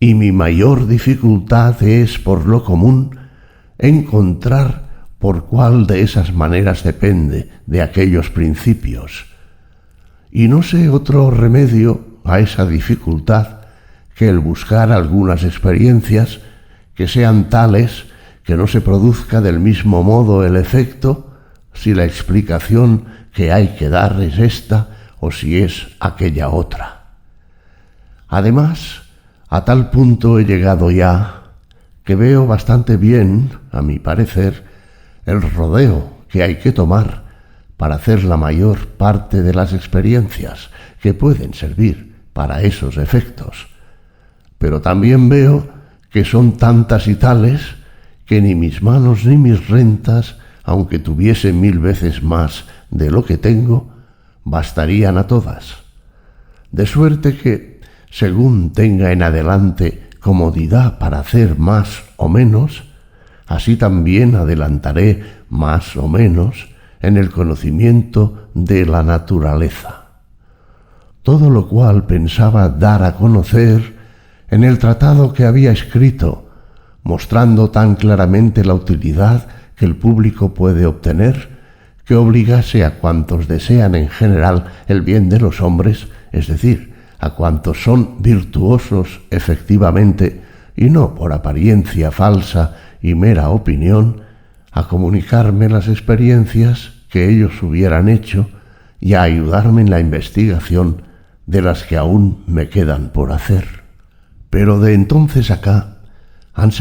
y 0.00 0.14
mi 0.14 0.32
mayor 0.32 0.86
dificultad 0.86 1.82
es, 1.82 2.18
por 2.18 2.46
lo 2.46 2.64
común, 2.64 3.18
encontrar 3.78 5.06
por 5.18 5.46
cuál 5.46 5.86
de 5.86 6.02
esas 6.02 6.32
maneras 6.32 6.84
depende 6.84 7.48
de 7.66 7.82
aquellos 7.82 8.30
principios. 8.30 9.26
Y 10.30 10.48
no 10.48 10.62
sé 10.62 10.88
otro 10.88 11.30
remedio 11.30 12.20
a 12.24 12.40
esa 12.40 12.66
dificultad 12.66 13.60
que 14.14 14.28
el 14.28 14.38
buscar 14.38 14.92
algunas 14.92 15.44
experiencias 15.44 16.40
que 16.94 17.08
sean 17.08 17.48
tales 17.48 18.06
que 18.48 18.56
no 18.56 18.66
se 18.66 18.80
produzca 18.80 19.42
del 19.42 19.60
mismo 19.60 20.02
modo 20.02 20.42
el 20.42 20.56
efecto 20.56 21.34
si 21.74 21.92
la 21.92 22.06
explicación 22.06 23.04
que 23.34 23.52
hay 23.52 23.76
que 23.76 23.90
dar 23.90 24.22
es 24.22 24.38
esta 24.38 24.88
o 25.20 25.30
si 25.30 25.58
es 25.58 25.88
aquella 26.00 26.48
otra. 26.48 27.08
Además, 28.26 29.02
a 29.50 29.66
tal 29.66 29.90
punto 29.90 30.38
he 30.38 30.46
llegado 30.46 30.90
ya 30.90 31.42
que 32.04 32.16
veo 32.16 32.46
bastante 32.46 32.96
bien, 32.96 33.50
a 33.70 33.82
mi 33.82 33.98
parecer, 33.98 34.64
el 35.26 35.42
rodeo 35.42 36.16
que 36.30 36.42
hay 36.42 36.54
que 36.54 36.72
tomar 36.72 37.24
para 37.76 37.96
hacer 37.96 38.24
la 38.24 38.38
mayor 38.38 38.86
parte 38.86 39.42
de 39.42 39.52
las 39.52 39.74
experiencias 39.74 40.70
que 41.02 41.12
pueden 41.12 41.52
servir 41.52 42.16
para 42.32 42.62
esos 42.62 42.96
efectos. 42.96 43.68
Pero 44.56 44.80
también 44.80 45.28
veo 45.28 45.68
que 46.08 46.24
son 46.24 46.56
tantas 46.56 47.08
y 47.08 47.14
tales 47.14 47.76
que 48.28 48.42
ni 48.42 48.54
mis 48.54 48.82
manos 48.82 49.24
ni 49.24 49.38
mis 49.38 49.68
rentas, 49.68 50.36
aunque 50.62 50.98
tuviese 50.98 51.54
mil 51.54 51.78
veces 51.78 52.22
más 52.22 52.66
de 52.90 53.10
lo 53.10 53.24
que 53.24 53.38
tengo, 53.38 53.90
bastarían 54.44 55.16
a 55.16 55.26
todas. 55.26 55.78
De 56.70 56.84
suerte 56.84 57.38
que, 57.38 57.80
según 58.10 58.74
tenga 58.74 59.12
en 59.12 59.22
adelante 59.22 60.10
comodidad 60.20 60.98
para 60.98 61.20
hacer 61.20 61.58
más 61.58 62.04
o 62.16 62.28
menos, 62.28 62.84
así 63.46 63.76
también 63.76 64.36
adelantaré 64.36 65.24
más 65.48 65.96
o 65.96 66.06
menos 66.06 66.68
en 67.00 67.16
el 67.16 67.30
conocimiento 67.30 68.50
de 68.52 68.84
la 68.84 69.02
naturaleza. 69.02 70.04
Todo 71.22 71.48
lo 71.48 71.66
cual 71.66 72.04
pensaba 72.04 72.68
dar 72.68 73.02
a 73.04 73.14
conocer 73.14 73.96
en 74.50 74.64
el 74.64 74.78
tratado 74.78 75.32
que 75.32 75.46
había 75.46 75.72
escrito 75.72 76.47
mostrando 77.02 77.70
tan 77.70 77.94
claramente 77.94 78.64
la 78.64 78.74
utilidad 78.74 79.48
que 79.76 79.84
el 79.84 79.96
público 79.96 80.54
puede 80.54 80.86
obtener, 80.86 81.58
que 82.04 82.14
obligase 82.14 82.84
a 82.84 82.98
cuantos 82.98 83.48
desean 83.48 83.94
en 83.94 84.08
general 84.08 84.66
el 84.86 85.02
bien 85.02 85.28
de 85.28 85.40
los 85.40 85.60
hombres, 85.60 86.08
es 86.32 86.48
decir, 86.48 86.94
a 87.18 87.30
cuantos 87.30 87.82
son 87.82 88.22
virtuosos 88.22 89.20
efectivamente 89.30 90.42
y 90.76 90.90
no 90.90 91.14
por 91.14 91.32
apariencia 91.32 92.10
falsa 92.10 92.76
y 93.02 93.14
mera 93.14 93.50
opinión, 93.50 94.22
a 94.72 94.86
comunicarme 94.86 95.68
las 95.68 95.88
experiencias 95.88 96.92
que 97.10 97.28
ellos 97.28 97.62
hubieran 97.62 98.08
hecho 98.08 98.48
y 99.00 99.14
a 99.14 99.22
ayudarme 99.22 99.82
en 99.82 99.90
la 99.90 100.00
investigación 100.00 101.02
de 101.46 101.62
las 101.62 101.84
que 101.84 101.96
aún 101.96 102.44
me 102.46 102.68
quedan 102.68 103.08
por 103.08 103.32
hacer. 103.32 103.82
Pero 104.50 104.80
de 104.80 104.94
entonces 104.94 105.50
acá 105.50 105.97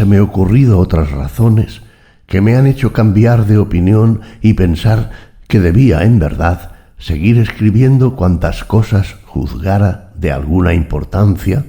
me 0.05 0.19
ocurrido 0.19 0.79
otras 0.79 1.11
razones 1.11 1.81
que 2.25 2.41
me 2.41 2.55
han 2.55 2.65
hecho 2.65 2.93
cambiar 2.93 3.45
de 3.45 3.57
opinión 3.57 4.21
y 4.41 4.53
pensar 4.53 5.11
que 5.47 5.59
debía, 5.59 6.03
en 6.03 6.19
verdad, 6.19 6.71
seguir 6.97 7.37
escribiendo 7.37 8.15
cuantas 8.15 8.63
cosas 8.63 9.15
juzgara 9.25 10.11
de 10.15 10.31
alguna 10.31 10.73
importancia, 10.73 11.65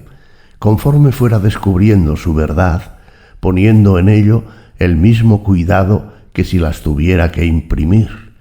conforme 0.58 1.12
fuera 1.12 1.38
descubriendo 1.38 2.16
su 2.16 2.34
verdad, 2.34 2.96
poniendo 3.40 3.98
en 3.98 4.08
ello 4.08 4.44
el 4.78 4.96
mismo 4.96 5.44
cuidado 5.44 6.14
que 6.32 6.44
si 6.44 6.58
las 6.58 6.80
tuviera 6.80 7.30
que 7.30 7.44
imprimir, 7.44 8.32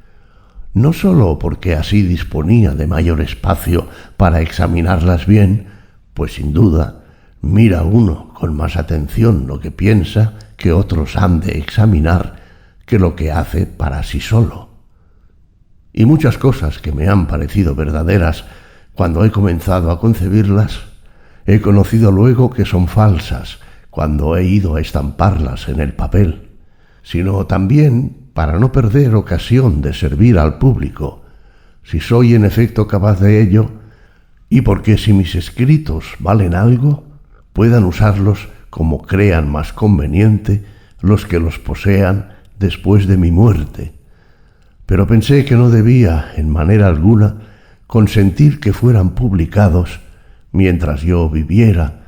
no 0.74 0.94
sólo 0.94 1.40
porque 1.40 1.76
así 1.76 2.04
disponía 2.04 2.72
de 2.72 2.88
mayor 2.88 3.20
espacio 3.22 3.90
para 4.16 4.42
examinarlas 4.42 5.26
bien, 5.28 5.68
pues 6.14 6.34
sin 6.34 6.54
duda 6.54 7.04
mira 7.48 7.84
uno 7.84 8.34
con 8.34 8.56
más 8.56 8.78
atención 8.78 9.48
lo 9.48 9.60
que 9.60 9.72
piensa 9.72 10.34
que 10.58 10.72
otros 10.72 11.16
han 11.16 11.40
de 11.40 11.58
examinar 11.58 12.38
que 12.86 13.00
lo 13.00 13.16
que 13.16 13.32
hace 13.32 13.66
para 13.66 14.04
sí 14.04 14.20
solo. 14.20 14.70
Y 15.94 16.06
muchas 16.06 16.38
cosas 16.38 16.80
que 16.80 16.92
me 16.92 17.08
han 17.08 17.28
parecido 17.28 17.74
verdaderas 17.76 18.46
cuando 18.94 19.26
he 19.26 19.32
comenzado 19.32 19.92
a 19.92 20.00
concebirlas, 20.00 20.82
he 21.46 21.62
conocido 21.62 22.12
luego 22.12 22.50
que 22.50 22.66
son 22.66 22.88
falsas 22.88 23.60
cuando 23.90 24.36
he 24.38 24.44
ido 24.44 24.76
a 24.76 24.82
estamparlas 24.82 25.70
en 25.70 25.80
el 25.80 25.94
papel, 25.94 26.50
sino 27.02 27.48
también 27.48 28.30
para 28.34 28.60
no 28.60 28.72
perder 28.72 29.16
ocasión 29.16 29.82
de 29.82 29.94
servir 29.94 30.38
al 30.38 30.60
público, 30.60 31.24
si 31.84 32.00
soy 32.00 32.36
en 32.36 32.46
efecto 32.46 32.88
capaz 32.88 33.20
de 33.20 33.42
ello, 33.42 33.72
y 34.50 34.62
porque 34.62 34.98
si 34.98 35.14
mis 35.14 35.34
escritos 35.36 36.06
valen 36.20 36.54
algo, 36.54 37.07
puedan 37.58 37.86
usarlos 37.86 38.50
como 38.70 39.02
crean 39.02 39.50
más 39.50 39.74
conveniente 39.74 40.64
los 41.02 41.26
que 41.26 41.40
los 41.40 41.58
posean 41.58 42.34
después 42.60 43.08
de 43.08 43.18
mi 43.18 43.32
muerte. 43.32 43.94
Pero 44.86 45.08
pensé 45.08 45.44
que 45.44 45.56
no 45.56 45.72
debía, 45.72 46.34
en 46.36 46.52
manera 46.52 46.86
alguna, 46.86 47.38
consentir 47.88 48.60
que 48.60 48.74
fueran 48.74 49.16
publicados 49.16 50.02
mientras 50.52 51.02
yo 51.02 51.32
viviera, 51.32 52.02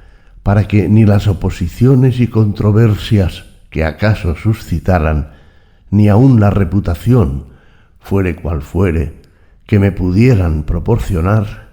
para 0.43 0.67
que 0.67 0.87
ni 0.87 1.03
las 1.03 1.27
oposiciones 1.27 2.19
y 2.19 2.27
controversias 2.27 3.45
que 3.71 3.85
acaso 3.85 4.35
suscitaran, 4.35 5.31
ni 5.89 6.09
aun 6.09 6.39
la 6.39 6.51
reputación, 6.51 7.45
fuere 7.99 8.35
cual 8.35 8.61
fuere, 8.61 9.13
que 9.65 9.79
me 9.79 9.91
pudieran 9.91 10.61
proporcionar, 10.61 11.68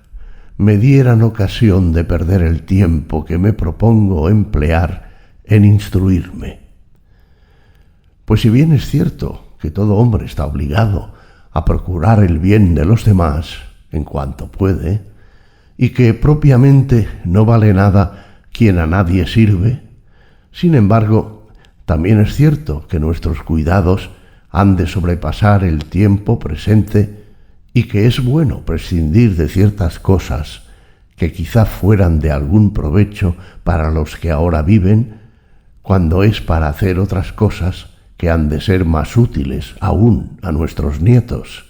me 0.58 0.78
dieran 0.78 1.22
ocasión 1.22 1.92
de 1.92 2.04
perder 2.04 2.42
el 2.42 2.62
tiempo 2.62 3.24
que 3.24 3.38
me 3.38 3.52
propongo 3.52 4.28
emplear 4.28 5.10
en 5.44 5.64
instruirme. 5.64 6.60
Pues 8.24 8.40
si 8.40 8.50
bien 8.50 8.72
es 8.72 8.86
cierto 8.88 9.56
que 9.60 9.70
todo 9.70 9.96
hombre 9.96 10.24
está 10.24 10.46
obligado 10.46 11.14
a 11.52 11.64
procurar 11.64 12.22
el 12.22 12.38
bien 12.38 12.74
de 12.74 12.84
los 12.84 13.04
demás 13.04 13.58
en 13.92 14.04
cuanto 14.04 14.50
puede, 14.50 15.02
y 15.78 15.90
que 15.90 16.14
propiamente 16.14 17.08
no 17.24 17.44
vale 17.44 17.72
nada 17.74 18.42
quien 18.52 18.78
a 18.78 18.86
nadie 18.86 19.26
sirve, 19.26 19.82
sin 20.52 20.74
embargo, 20.74 21.48
también 21.84 22.20
es 22.20 22.34
cierto 22.34 22.86
que 22.88 22.98
nuestros 22.98 23.42
cuidados 23.42 24.10
han 24.50 24.76
de 24.76 24.86
sobrepasar 24.86 25.64
el 25.64 25.84
tiempo 25.84 26.38
presente 26.38 27.15
y 27.76 27.82
que 27.82 28.06
es 28.06 28.24
bueno 28.24 28.60
prescindir 28.64 29.36
de 29.36 29.50
ciertas 29.50 29.98
cosas 29.98 30.62
que 31.14 31.30
quizá 31.30 31.66
fueran 31.66 32.20
de 32.20 32.30
algún 32.30 32.72
provecho 32.72 33.36
para 33.64 33.90
los 33.90 34.16
que 34.16 34.30
ahora 34.30 34.62
viven, 34.62 35.20
cuando 35.82 36.22
es 36.22 36.40
para 36.40 36.68
hacer 36.68 36.98
otras 36.98 37.34
cosas 37.34 37.88
que 38.16 38.30
han 38.30 38.48
de 38.48 38.62
ser 38.62 38.86
más 38.86 39.18
útiles 39.18 39.74
aún 39.78 40.38
a 40.40 40.52
nuestros 40.52 41.02
nietos. 41.02 41.66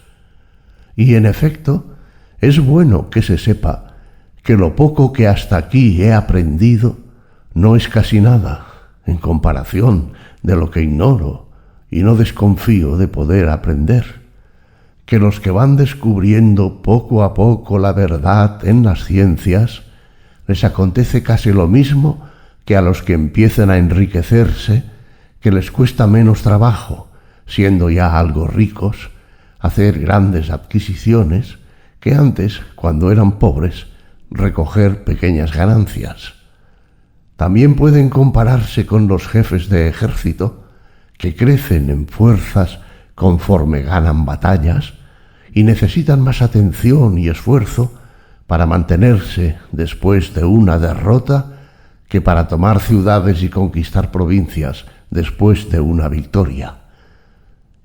Y 0.94 1.16
en 1.16 1.26
efecto, 1.26 1.96
es 2.40 2.60
bueno 2.60 3.10
que 3.10 3.22
se 3.22 3.36
sepa 3.36 3.96
que 4.44 4.56
lo 4.56 4.76
poco 4.76 5.12
que 5.12 5.26
hasta 5.26 5.56
aquí 5.56 6.00
he 6.00 6.12
aprendido 6.12 6.98
no 7.52 7.74
es 7.74 7.88
casi 7.88 8.20
nada 8.20 8.64
en 9.06 9.16
comparación 9.16 10.12
de 10.44 10.54
lo 10.54 10.70
que 10.70 10.82
ignoro 10.82 11.48
y 11.90 12.04
no 12.04 12.14
desconfío 12.14 12.96
de 12.96 13.08
poder 13.08 13.48
aprender 13.48 14.25
que 15.06 15.20
los 15.20 15.40
que 15.40 15.52
van 15.52 15.76
descubriendo 15.76 16.82
poco 16.82 17.22
a 17.22 17.32
poco 17.32 17.78
la 17.78 17.92
verdad 17.92 18.66
en 18.66 18.82
las 18.84 19.04
ciencias, 19.04 19.84
les 20.48 20.64
acontece 20.64 21.22
casi 21.22 21.52
lo 21.52 21.68
mismo 21.68 22.28
que 22.64 22.76
a 22.76 22.82
los 22.82 23.02
que 23.02 23.12
empiezan 23.12 23.70
a 23.70 23.78
enriquecerse, 23.78 24.82
que 25.40 25.52
les 25.52 25.70
cuesta 25.70 26.08
menos 26.08 26.42
trabajo, 26.42 27.08
siendo 27.46 27.88
ya 27.88 28.18
algo 28.18 28.48
ricos, 28.48 29.10
hacer 29.60 30.00
grandes 30.00 30.50
adquisiciones, 30.50 31.58
que 32.00 32.14
antes, 32.14 32.60
cuando 32.74 33.12
eran 33.12 33.38
pobres, 33.38 33.86
recoger 34.30 35.04
pequeñas 35.04 35.54
ganancias. 35.54 36.34
También 37.36 37.76
pueden 37.76 38.08
compararse 38.08 38.86
con 38.86 39.06
los 39.06 39.28
jefes 39.28 39.68
de 39.68 39.88
ejército, 39.88 40.64
que 41.16 41.36
crecen 41.36 41.90
en 41.90 42.08
fuerzas 42.08 42.80
conforme 43.16 43.82
ganan 43.82 44.24
batallas 44.24 44.92
y 45.52 45.64
necesitan 45.64 46.20
más 46.20 46.42
atención 46.42 47.18
y 47.18 47.28
esfuerzo 47.28 47.92
para 48.46 48.66
mantenerse 48.66 49.56
después 49.72 50.34
de 50.34 50.44
una 50.44 50.78
derrota 50.78 51.54
que 52.08 52.20
para 52.20 52.46
tomar 52.46 52.78
ciudades 52.80 53.42
y 53.42 53.48
conquistar 53.48 54.12
provincias 54.12 54.84
después 55.10 55.70
de 55.70 55.80
una 55.80 56.08
victoria. 56.08 56.76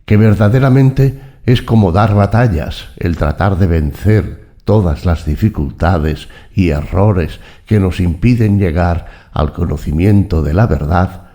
Que 0.05 0.17
verdaderamente 0.17 1.19
es 1.45 1.61
como 1.61 1.91
dar 1.91 2.13
batallas 2.13 2.89
el 2.97 3.15
tratar 3.15 3.57
de 3.57 3.67
vencer 3.67 4.49
todas 4.65 5.05
las 5.05 5.25
dificultades 5.25 6.27
y 6.53 6.69
errores 6.69 7.39
que 7.65 7.79
nos 7.79 7.99
impiden 7.99 8.59
llegar 8.59 9.29
al 9.31 9.53
conocimiento 9.53 10.43
de 10.43 10.53
la 10.53 10.67
verdad, 10.67 11.29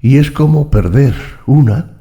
y 0.00 0.18
es 0.18 0.30
como 0.30 0.70
perder 0.70 1.14
una 1.46 1.93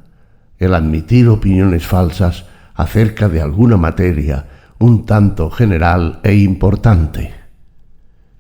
el 0.64 0.74
admitir 0.74 1.28
opiniones 1.28 1.86
falsas 1.86 2.46
acerca 2.74 3.28
de 3.28 3.42
alguna 3.42 3.78
materia 3.78 4.46
un 4.80 5.06
tanto 5.06 5.50
general 5.50 6.20
e 6.24 6.36
importante. 6.36 7.34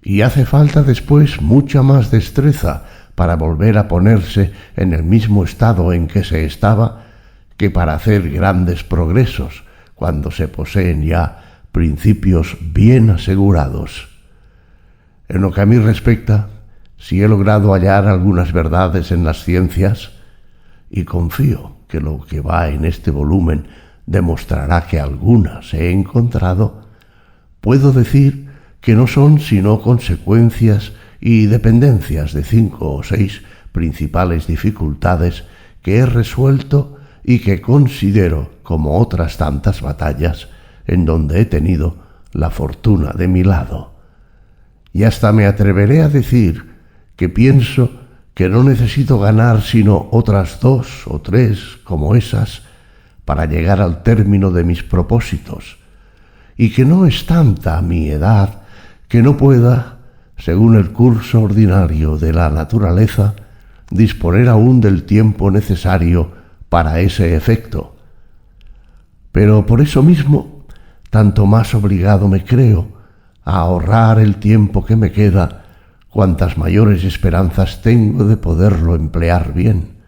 Y 0.02 0.22
hace 0.22 0.46
falta 0.46 0.84
después 0.84 1.42
mucha 1.42 1.82
más 1.82 2.12
destreza 2.12 2.86
para 3.16 3.36
volver 3.36 3.78
a 3.78 3.88
ponerse 3.88 4.52
en 4.76 4.94
el 4.94 5.04
mismo 5.04 5.44
estado 5.44 5.94
en 5.94 6.08
que 6.08 6.24
se 6.24 6.46
estaba 6.46 7.04
que 7.58 7.70
para 7.70 7.94
hacer 7.94 8.30
grandes 8.30 8.84
progresos 8.84 9.64
cuando 9.94 10.32
se 10.32 10.48
poseen 10.48 11.04
ya 11.04 11.64
principios 11.72 12.58
bien 12.60 13.10
asegurados. 13.10 14.10
En 15.30 15.42
lo 15.42 15.52
que 15.52 15.62
a 15.62 15.66
mí 15.66 15.78
respecta, 15.78 16.50
si 16.98 17.22
he 17.22 17.28
logrado 17.28 17.74
hallar 17.74 18.08
algunas 18.08 18.52
verdades 18.54 19.12
en 19.12 19.24
las 19.24 19.44
ciencias, 19.44 20.12
y 20.90 21.06
confío 21.06 21.73
que 21.94 22.02
lo 22.02 22.26
que 22.26 22.42
va 22.42 22.70
en 22.70 22.86
este 22.86 23.12
volumen 23.12 23.68
demostrará 24.08 24.88
que 24.88 25.00
algunas 25.00 25.76
he 25.76 25.92
encontrado, 25.92 26.82
puedo 27.62 27.92
decir 27.92 28.50
que 28.82 28.96
no 28.96 29.06
son 29.06 29.40
sino 29.40 29.80
consecuencias 29.80 30.94
y 31.22 31.46
dependencias 31.46 32.34
de 32.34 32.44
cinco 32.44 32.96
o 32.96 33.04
seis 33.04 33.44
principales 33.72 34.48
dificultades 34.48 35.44
que 35.84 35.98
he 35.98 36.08
resuelto 36.08 36.98
y 37.24 37.38
que 37.38 37.62
considero 37.62 38.50
como 38.64 38.98
otras 38.98 39.38
tantas 39.38 39.84
batallas 39.84 40.48
en 40.88 41.06
donde 41.06 41.42
he 41.42 41.46
tenido 41.46 41.98
la 42.32 42.50
fortuna 42.50 43.12
de 43.14 43.28
mi 43.28 43.44
lado. 43.44 43.94
Y 44.94 45.04
hasta 45.04 45.32
me 45.32 45.46
atreveré 45.46 46.02
a 46.02 46.10
decir 46.10 46.74
que 47.16 47.30
pienso 47.30 47.92
que 48.34 48.50
no 48.50 48.64
necesito 48.64 49.20
ganar 49.20 49.62
sino 49.62 50.08
otras 50.12 50.60
dos 50.60 51.04
o 51.08 51.22
tres 51.22 51.78
como 51.84 52.16
esas 52.16 52.64
para 53.26 53.46
llegar 53.46 53.80
al 53.82 54.04
término 54.04 54.52
de 54.52 54.64
mis 54.64 54.84
propósitos, 54.84 55.78
y 56.58 56.72
que 56.72 56.86
no 56.86 57.06
es 57.06 57.26
tanta 57.26 57.82
mi 57.82 58.10
edad 58.10 58.62
que 59.08 59.22
no 59.22 59.38
pueda, 59.38 60.00
según 60.38 60.76
el 60.76 60.92
curso 60.92 61.42
ordinario 61.42 62.18
de 62.18 62.34
la 62.34 62.50
naturaleza, 62.50 63.36
disponer 63.90 64.50
aún 64.50 64.82
del 64.82 65.04
tiempo 65.04 65.52
necesario 65.52 66.32
para 66.70 67.00
ese 67.00 67.36
efecto. 67.36 67.96
Pero 69.32 69.66
por 69.66 69.82
eso 69.82 70.02
mismo, 70.04 70.66
tanto 71.10 71.46
más 71.46 71.74
obligado 71.76 72.28
me 72.28 72.44
creo 72.44 72.88
a 73.46 73.60
ahorrar 73.60 74.20
el 74.20 74.38
tiempo 74.38 74.84
que 74.84 74.96
me 74.96 75.12
queda, 75.12 75.63
cuantas 76.14 76.60
mayores 76.60 77.04
esperanzas 77.06 77.82
tengo 77.82 78.26
de 78.26 78.38
poderlo 78.38 78.94
emplear 78.94 79.52
bien. 79.52 80.04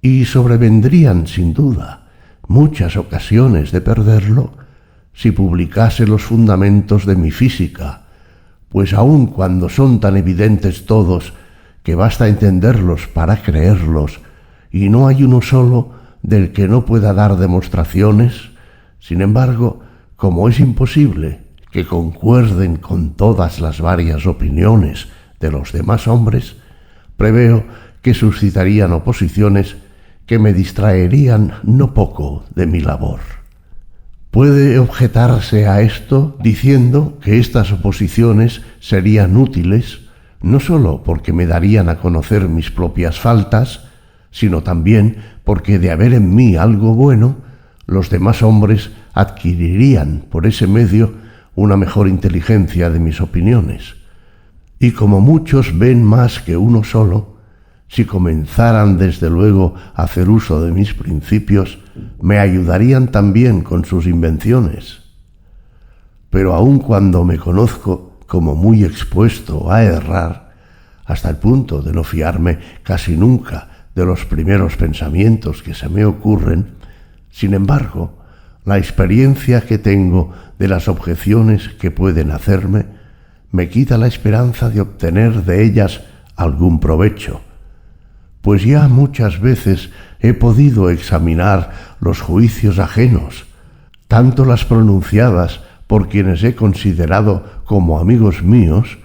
Y 0.00 0.24
sobrevendrían, 0.24 1.26
sin 1.26 1.52
duda, 1.52 2.08
muchas 2.48 2.96
ocasiones 2.96 3.70
de 3.70 3.82
perderlo 3.82 4.54
si 5.12 5.30
publicase 5.30 6.06
los 6.06 6.22
fundamentos 6.22 7.04
de 7.04 7.16
mi 7.16 7.30
física, 7.30 8.04
pues 8.70 8.94
aun 8.94 9.26
cuando 9.26 9.68
son 9.68 10.00
tan 10.00 10.16
evidentes 10.16 10.86
todos 10.86 11.34
que 11.82 11.94
basta 11.94 12.26
entenderlos 12.26 13.06
para 13.06 13.42
creerlos, 13.42 14.20
y 14.70 14.88
no 14.88 15.06
hay 15.06 15.22
uno 15.22 15.42
solo 15.42 15.90
del 16.22 16.50
que 16.52 16.66
no 16.66 16.86
pueda 16.86 17.12
dar 17.12 17.36
demostraciones, 17.36 18.52
sin 19.00 19.20
embargo, 19.20 19.80
como 20.16 20.48
es 20.48 20.60
imposible 20.60 21.43
que 21.74 21.84
concuerden 21.84 22.76
con 22.76 23.14
todas 23.14 23.58
las 23.58 23.80
varias 23.80 24.28
opiniones 24.28 25.08
de 25.40 25.50
los 25.50 25.72
demás 25.72 26.06
hombres, 26.06 26.54
preveo 27.16 27.64
que 28.00 28.14
suscitarían 28.14 28.92
oposiciones 28.92 29.74
que 30.24 30.38
me 30.38 30.52
distraerían 30.52 31.54
no 31.64 31.92
poco 31.92 32.44
de 32.54 32.68
mi 32.68 32.78
labor. 32.78 33.18
Puede 34.30 34.78
objetarse 34.78 35.66
a 35.66 35.80
esto 35.80 36.38
diciendo 36.40 37.18
que 37.20 37.40
estas 37.40 37.72
oposiciones 37.72 38.62
serían 38.78 39.36
útiles 39.36 40.02
no 40.42 40.60
sólo 40.60 41.02
porque 41.02 41.32
me 41.32 41.44
darían 41.44 41.88
a 41.88 41.98
conocer 41.98 42.48
mis 42.48 42.70
propias 42.70 43.18
faltas, 43.18 43.86
sino 44.30 44.62
también 44.62 45.16
porque 45.42 45.80
de 45.80 45.90
haber 45.90 46.14
en 46.14 46.36
mí 46.36 46.54
algo 46.54 46.94
bueno, 46.94 47.38
los 47.86 48.10
demás 48.10 48.44
hombres 48.44 48.90
adquirirían 49.12 50.22
por 50.30 50.46
ese 50.46 50.68
medio 50.68 51.23
una 51.54 51.76
mejor 51.76 52.08
inteligencia 52.08 52.90
de 52.90 52.98
mis 52.98 53.20
opiniones. 53.20 53.96
Y 54.78 54.92
como 54.92 55.20
muchos 55.20 55.78
ven 55.78 56.02
más 56.02 56.40
que 56.40 56.56
uno 56.56 56.84
solo, 56.84 57.34
si 57.88 58.04
comenzaran 58.04 58.98
desde 58.98 59.30
luego 59.30 59.74
a 59.94 60.02
hacer 60.02 60.28
uso 60.28 60.60
de 60.60 60.72
mis 60.72 60.94
principios, 60.94 61.78
me 62.20 62.38
ayudarían 62.38 63.08
también 63.08 63.60
con 63.60 63.84
sus 63.84 64.06
invenciones. 64.06 65.02
Pero 66.30 66.54
aun 66.54 66.80
cuando 66.80 67.24
me 67.24 67.38
conozco 67.38 68.18
como 68.26 68.56
muy 68.56 68.82
expuesto 68.82 69.70
a 69.70 69.84
errar, 69.84 70.54
hasta 71.04 71.28
el 71.30 71.36
punto 71.36 71.82
de 71.82 71.92
no 71.92 72.02
fiarme 72.02 72.58
casi 72.82 73.16
nunca 73.16 73.86
de 73.94 74.04
los 74.04 74.24
primeros 74.24 74.76
pensamientos 74.76 75.62
que 75.62 75.74
se 75.74 75.88
me 75.88 76.04
ocurren, 76.04 76.74
sin 77.30 77.54
embargo, 77.54 78.23
la 78.64 78.78
experiencia 78.78 79.60
que 79.62 79.78
tengo 79.78 80.32
de 80.58 80.68
las 80.68 80.88
objeciones 80.88 81.68
que 81.80 81.90
pueden 81.90 82.30
hacerme 82.30 82.86
me 83.50 83.68
quita 83.68 83.98
la 83.98 84.06
esperanza 84.06 84.70
de 84.70 84.80
obtener 84.80 85.44
de 85.44 85.64
ellas 85.64 86.00
algún 86.36 86.80
provecho 86.80 87.40
pues 88.44 88.62
ya 88.62 88.88
muchas 88.88 89.40
veces 89.40 89.88
he 90.20 90.34
podido 90.34 90.90
examinar 90.90 91.96
los 91.98 92.20
juicios 92.20 92.78
ajenos, 92.78 93.46
tanto 94.06 94.44
las 94.44 94.66
pronunciadas 94.66 95.62
por 95.86 96.10
quienes 96.10 96.44
he 96.44 96.54
considerado 96.54 97.62
como 97.64 97.98
amigos 97.98 98.42
míos, 98.42 98.98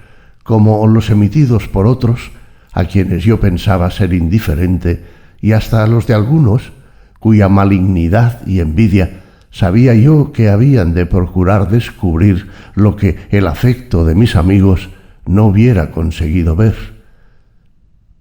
como 0.43 0.85
los 0.87 1.09
emitidos 1.09 1.69
por 1.69 1.87
otros 1.87 2.31
a 2.73 2.83
quienes 2.83 3.23
yo 3.23 3.39
pensaba 3.39 3.89
ser 3.91 4.13
indiferente, 4.13 5.05
y 5.39 5.53
hasta 5.53 5.87
los 5.87 6.05
de 6.05 6.15
algunos 6.15 6.73
cuya 7.19 7.47
malignidad 7.47 8.45
y 8.45 8.59
envidia 8.59 9.21
sabía 9.51 9.93
yo 9.95 10.31
que 10.31 10.49
habían 10.49 10.93
de 10.93 11.05
procurar 11.05 11.69
descubrir 11.69 12.49
lo 12.75 12.95
que 12.95 13.17
el 13.29 13.47
afecto 13.47 14.05
de 14.05 14.15
mis 14.15 14.35
amigos 14.35 14.89
no 15.25 15.45
hubiera 15.45 15.91
conseguido 15.91 16.55
ver 16.55 16.99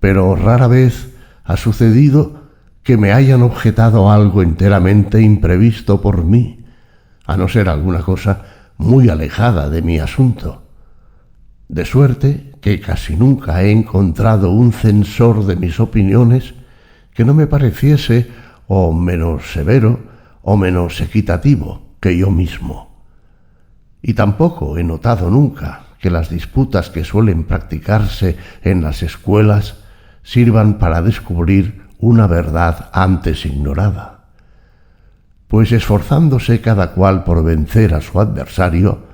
pero 0.01 0.37
rara 0.37 0.69
vez 0.69 1.15
ha 1.45 1.57
sucedido 1.57 2.49
que 2.83 2.97
me 2.97 3.13
hayan 3.13 3.43
objetado 3.43 4.11
algo 4.11 4.43
enteramente 4.43 5.21
imprevisto 5.21 6.01
por 6.01 6.25
mí, 6.25 6.65
a 7.27 7.37
no 7.37 7.49
ser 7.49 7.69
alguna 7.69 8.01
cosa 8.01 8.45
muy 8.79 9.09
alejada 9.09 9.69
de 9.69 9.83
mi 9.83 9.99
asunto. 9.99 10.63
De 11.69 11.85
suerte 11.85 12.53
que 12.63 12.81
casi 12.81 13.17
nunca 13.17 13.63
he 13.63 13.71
encontrado 13.71 14.51
un 14.51 14.73
censor 14.73 15.45
de 15.45 15.57
mis 15.57 15.81
opiniones 15.81 16.55
que 17.13 17.25
no 17.25 17.35
me 17.35 17.47
pareciese 17.47 18.31
o 18.69 18.93
menos 18.93 19.53
severo 19.53 20.01
o 20.43 20.57
menos 20.57 21.01
equitativo 21.01 21.97
que 22.01 22.17
yo 22.17 22.31
mismo. 22.31 23.05
Y 24.03 24.15
tampoco 24.15 24.79
he 24.79 24.85
notado 24.85 25.31
nunca 25.31 25.83
que 26.01 26.11
las 26.11 26.31
disputas 26.31 26.91
que 26.91 27.05
suelen 27.05 27.45
practicarse 27.45 28.37
en 28.63 28.83
las 28.83 29.03
escuelas 29.03 29.79
sirvan 30.23 30.79
para 30.79 31.03
descubrir 31.03 31.83
una 31.99 32.27
verdad 32.27 32.91
antes 32.93 33.45
ignorada. 33.45 34.27
Pues 35.49 35.73
esforzándose 35.73 36.61
cada 36.61 36.93
cual 36.93 37.25
por 37.25 37.43
vencer 37.43 37.95
a 37.95 38.01
su 38.01 38.21
adversario, 38.21 39.09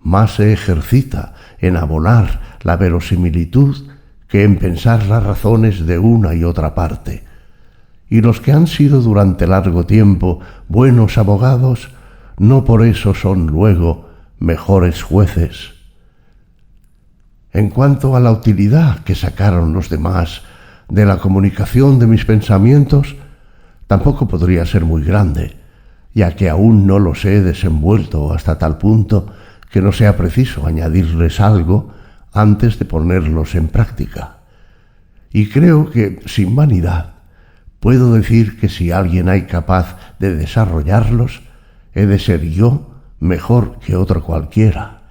más 0.00 0.36
se 0.36 0.52
ejercita 0.52 1.34
en 1.58 1.76
abonar 1.76 2.58
la 2.62 2.76
verosimilitud 2.76 3.88
que 4.28 4.44
en 4.44 4.58
pensar 4.58 5.06
las 5.06 5.22
razones 5.22 5.86
de 5.86 5.98
una 5.98 6.34
y 6.34 6.44
otra 6.44 6.74
parte. 6.74 7.24
Y 8.08 8.20
los 8.20 8.40
que 8.40 8.52
han 8.52 8.66
sido 8.66 9.02
durante 9.02 9.46
largo 9.46 9.84
tiempo 9.84 10.40
buenos 10.68 11.18
abogados, 11.18 11.90
no 12.38 12.64
por 12.64 12.84
eso 12.84 13.14
son 13.14 13.46
luego 13.46 14.08
mejores 14.38 15.02
jueces. 15.02 15.74
En 17.52 17.70
cuanto 17.70 18.16
a 18.16 18.20
la 18.20 18.30
utilidad 18.30 19.00
que 19.00 19.14
sacaron 19.14 19.72
los 19.72 19.88
demás 19.88 20.42
de 20.88 21.04
la 21.04 21.18
comunicación 21.18 21.98
de 21.98 22.06
mis 22.06 22.24
pensamientos, 22.24 23.16
tampoco 23.86 24.28
podría 24.28 24.64
ser 24.64 24.84
muy 24.84 25.02
grande, 25.02 25.56
ya 26.14 26.34
que 26.36 26.48
aún 26.48 26.86
no 26.86 26.98
los 26.98 27.24
he 27.24 27.42
desenvuelto 27.42 28.32
hasta 28.32 28.58
tal 28.58 28.78
punto 28.78 29.26
que 29.70 29.82
no 29.82 29.92
sea 29.92 30.16
preciso 30.16 30.66
añadirles 30.66 31.40
algo 31.40 31.92
antes 32.32 32.78
de 32.78 32.84
ponerlos 32.84 33.54
en 33.54 33.68
práctica. 33.68 34.38
Y 35.32 35.48
creo 35.48 35.90
que, 35.90 36.20
sin 36.26 36.56
vanidad, 36.56 37.17
puedo 37.80 38.14
decir 38.14 38.58
que 38.58 38.68
si 38.68 38.90
alguien 38.90 39.28
hay 39.28 39.42
capaz 39.42 39.96
de 40.18 40.34
desarrollarlos, 40.34 41.42
he 41.94 42.06
de 42.06 42.18
ser 42.18 42.42
yo 42.42 42.90
mejor 43.20 43.78
que 43.78 43.96
otro 43.96 44.22
cualquiera. 44.22 45.02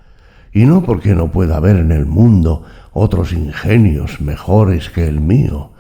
Y 0.52 0.66
no 0.66 0.84
porque 0.84 1.16
no 1.16 1.32
pueda 1.32 1.58
haber 1.58 1.78
en 1.78 1.92
el 1.92 2.06
mundo 2.06 2.66
otros 2.94 3.34
ingenios 3.34 4.22
mejores 4.22 4.90
que 4.90 5.08
el 5.08 5.22
mío, 5.22 5.72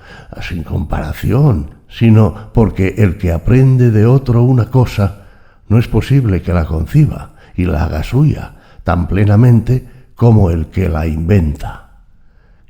sin 0.41 0.63
comparación, 0.63 1.71
sino 1.89 2.51
porque 2.53 2.95
el 2.97 3.17
que 3.17 3.31
aprende 3.31 3.91
de 3.91 4.05
otro 4.05 4.43
una 4.43 4.65
cosa, 4.65 5.23
no 5.69 5.79
es 5.79 5.87
posible 5.87 6.41
que 6.41 6.53
la 6.53 6.65
conciba 6.65 7.31
y 7.55 7.65
la 7.65 7.85
haga 7.85 8.03
suya 8.03 8.53
tan 8.83 9.07
plenamente 9.07 9.85
como 10.15 10.49
el 10.49 10.67
que 10.67 10.87
la 10.87 11.07
inventa. 11.07 12.03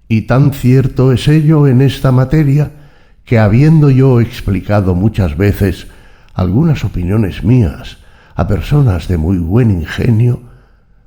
Y 0.08 0.24
tan 0.24 0.54
cierto 0.54 1.12
es 1.12 1.28
ello 1.28 1.68
en 1.68 1.82
esta 1.82 2.12
materia 2.12 2.72
que 3.28 3.38
habiendo 3.40 3.90
yo 3.90 4.22
explicado 4.22 4.96
muchas 4.96 5.36
veces 5.36 5.88
algunas 6.34 6.86
opiniones 6.86 7.44
mías 7.44 7.98
a 8.36 8.48
personas 8.48 9.10
de 9.10 9.18
muy 9.18 9.38
buen 9.38 9.70
ingenio, 9.70 10.44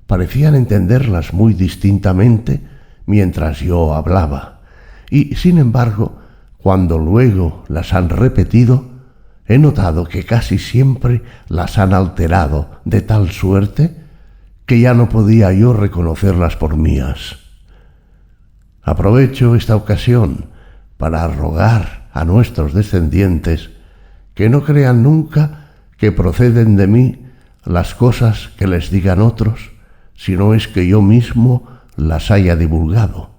parecían 0.07 0.55
entenderlas 0.55 1.33
muy 1.33 1.55
distintamente 1.55 2.61
mientras 3.07 3.61
yo 3.61 3.95
hablaba, 3.95 4.61
y 5.09 5.35
sin 5.37 5.57
embargo, 5.57 6.19
cuando 6.59 6.99
luego 6.99 7.65
las 7.69 7.95
han 7.95 8.11
repetido, 8.11 8.85
he 9.47 9.57
notado 9.57 10.05
que 10.05 10.25
casi 10.25 10.59
siempre 10.59 11.23
las 11.49 11.79
han 11.79 11.95
alterado 11.95 12.83
de 12.85 13.01
tal 13.01 13.31
suerte 13.31 13.97
que 14.67 14.79
ya 14.79 14.93
no 14.93 15.09
podía 15.09 15.55
yo 15.55 15.73
reconocerlas 15.73 16.57
por 16.57 16.77
mías. 16.77 17.39
Aprovecho 18.83 19.55
esta 19.55 19.75
ocasión 19.75 20.51
para 20.99 21.27
rogar 21.27 22.00
a 22.13 22.25
nuestros 22.25 22.75
descendientes 22.75 23.71
que 24.35 24.49
no 24.49 24.65
crean 24.65 25.03
nunca 25.03 25.71
que 25.97 26.13
proceden 26.13 26.77
de 26.77 26.87
mí 26.87 27.27
las 27.65 27.95
cosas 27.95 28.51
que 28.57 28.67
les 28.67 28.91
digan 28.91 29.21
otros, 29.21 29.73
si 30.15 30.37
no 30.37 30.55
es 30.55 30.69
que 30.69 30.87
yo 30.87 31.03
mismo 31.03 31.69
las 31.97 32.31
haya 32.31 32.57
divulgado. 32.57 33.31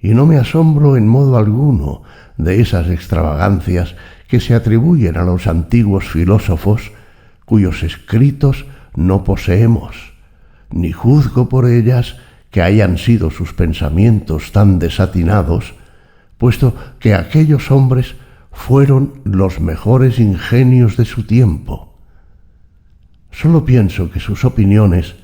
Y 0.00 0.14
no 0.14 0.26
me 0.26 0.38
asombro 0.38 0.96
en 0.96 1.06
modo 1.06 1.36
alguno 1.36 2.02
de 2.38 2.60
esas 2.60 2.88
extravagancias 2.88 3.94
que 4.28 4.40
se 4.40 4.54
atribuyen 4.54 5.18
a 5.18 5.24
los 5.24 5.46
antiguos 5.46 6.08
filósofos 6.08 6.92
cuyos 7.44 7.82
escritos 7.82 8.64
no 8.94 9.24
poseemos, 9.24 10.14
ni 10.70 10.92
juzgo 10.92 11.48
por 11.48 11.68
ellas 11.68 12.16
que 12.50 12.62
hayan 12.62 12.96
sido 12.96 13.30
sus 13.30 13.52
pensamientos 13.52 14.52
tan 14.52 14.78
desatinados, 14.78 15.74
puesto 16.40 16.74
que 16.98 17.14
aquellos 17.14 17.70
hombres 17.70 18.14
fueron 18.50 19.20
los 19.24 19.60
mejores 19.60 20.18
ingenios 20.18 20.96
de 20.96 21.04
su 21.04 21.24
tiempo. 21.24 21.98
Solo 23.30 23.66
pienso 23.66 24.10
que 24.10 24.20
sus 24.20 24.46
opiniones 24.46 25.16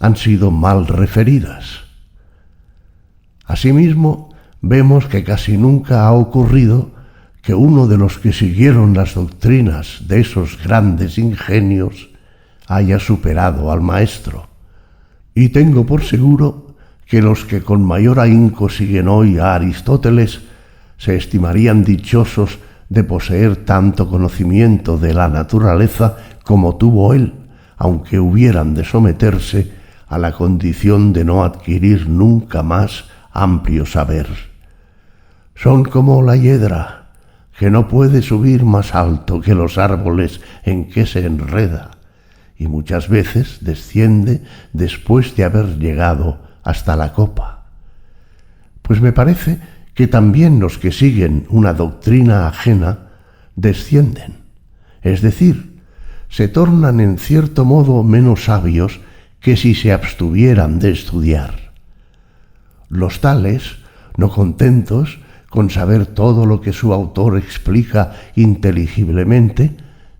han 0.00 0.16
sido 0.16 0.50
mal 0.50 0.86
referidas. 0.86 1.84
Asimismo, 3.44 4.34
vemos 4.62 5.04
que 5.06 5.22
casi 5.22 5.58
nunca 5.58 6.06
ha 6.06 6.12
ocurrido 6.12 6.92
que 7.42 7.52
uno 7.52 7.86
de 7.86 7.98
los 7.98 8.16
que 8.16 8.32
siguieron 8.32 8.94
las 8.94 9.16
doctrinas 9.16 10.08
de 10.08 10.20
esos 10.20 10.56
grandes 10.64 11.18
ingenios 11.18 12.08
haya 12.68 12.98
superado 12.98 13.70
al 13.70 13.82
maestro. 13.82 14.48
Y 15.34 15.50
tengo 15.50 15.84
por 15.84 16.04
seguro 16.04 16.74
que 17.04 17.20
los 17.20 17.44
que 17.44 17.60
con 17.60 17.84
mayor 17.84 18.18
ahínco 18.18 18.70
siguen 18.70 19.08
hoy 19.08 19.36
a 19.36 19.54
Aristóteles 19.54 20.53
se 21.04 21.16
estimarían 21.16 21.84
dichosos 21.84 22.58
de 22.88 23.04
poseer 23.04 23.56
tanto 23.66 24.08
conocimiento 24.08 24.96
de 24.96 25.12
la 25.12 25.28
naturaleza 25.28 26.16
como 26.44 26.76
tuvo 26.76 27.12
él, 27.12 27.34
aunque 27.76 28.18
hubieran 28.18 28.72
de 28.72 28.84
someterse 28.84 29.70
a 30.06 30.16
la 30.16 30.32
condición 30.32 31.12
de 31.12 31.26
no 31.26 31.44
adquirir 31.44 32.08
nunca 32.08 32.62
más 32.62 33.04
amplio 33.32 33.84
saber. 33.84 34.28
Son 35.54 35.84
como 35.84 36.22
la 36.22 36.36
hiedra, 36.36 37.10
que 37.58 37.70
no 37.70 37.86
puede 37.86 38.22
subir 38.22 38.64
más 38.64 38.94
alto 38.94 39.42
que 39.42 39.54
los 39.54 39.76
árboles 39.76 40.40
en 40.62 40.88
que 40.88 41.04
se 41.04 41.26
enreda, 41.26 41.90
y 42.56 42.66
muchas 42.66 43.10
veces 43.10 43.58
desciende 43.60 44.42
después 44.72 45.36
de 45.36 45.44
haber 45.44 45.78
llegado 45.78 46.38
hasta 46.62 46.96
la 46.96 47.12
copa. 47.12 47.66
Pues 48.80 49.02
me 49.02 49.12
parece 49.12 49.58
que 49.94 50.08
también 50.08 50.60
los 50.60 50.78
que 50.78 50.92
siguen 50.92 51.46
una 51.48 51.72
doctrina 51.72 52.48
ajena 52.48 53.10
descienden, 53.56 54.38
es 55.02 55.22
decir, 55.22 55.80
se 56.28 56.48
tornan 56.48 56.98
en 56.98 57.18
cierto 57.18 57.64
modo 57.64 58.02
menos 58.02 58.44
sabios 58.44 59.00
que 59.40 59.56
si 59.56 59.74
se 59.74 59.92
abstuvieran 59.92 60.80
de 60.80 60.90
estudiar. 60.90 61.72
Los 62.88 63.20
tales, 63.20 63.76
no 64.16 64.30
contentos 64.30 65.20
con 65.48 65.70
saber 65.70 66.06
todo 66.06 66.46
lo 66.46 66.60
que 66.60 66.72
su 66.72 66.92
autor 66.92 67.38
explica 67.38 68.14
inteligiblemente, 68.34 69.76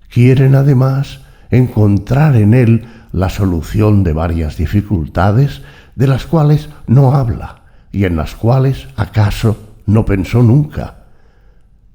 quieren 0.09 0.55
además 0.55 1.21
encontrar 1.51 2.37
en 2.37 2.55
él 2.55 2.85
la 3.13 3.31
solución 3.31 4.05
de 4.05 4.13
varias 4.13 4.57
dificultades 4.57 5.63
de 5.97 6.07
las 6.07 6.27
cuales 6.27 6.69
no 6.87 7.15
habla 7.15 7.63
y 7.91 8.05
en 8.05 8.17
las 8.17 8.35
cuales 8.35 8.89
acaso 8.97 9.64
no 9.87 10.05
pensó 10.05 10.43
nunca. 10.43 11.05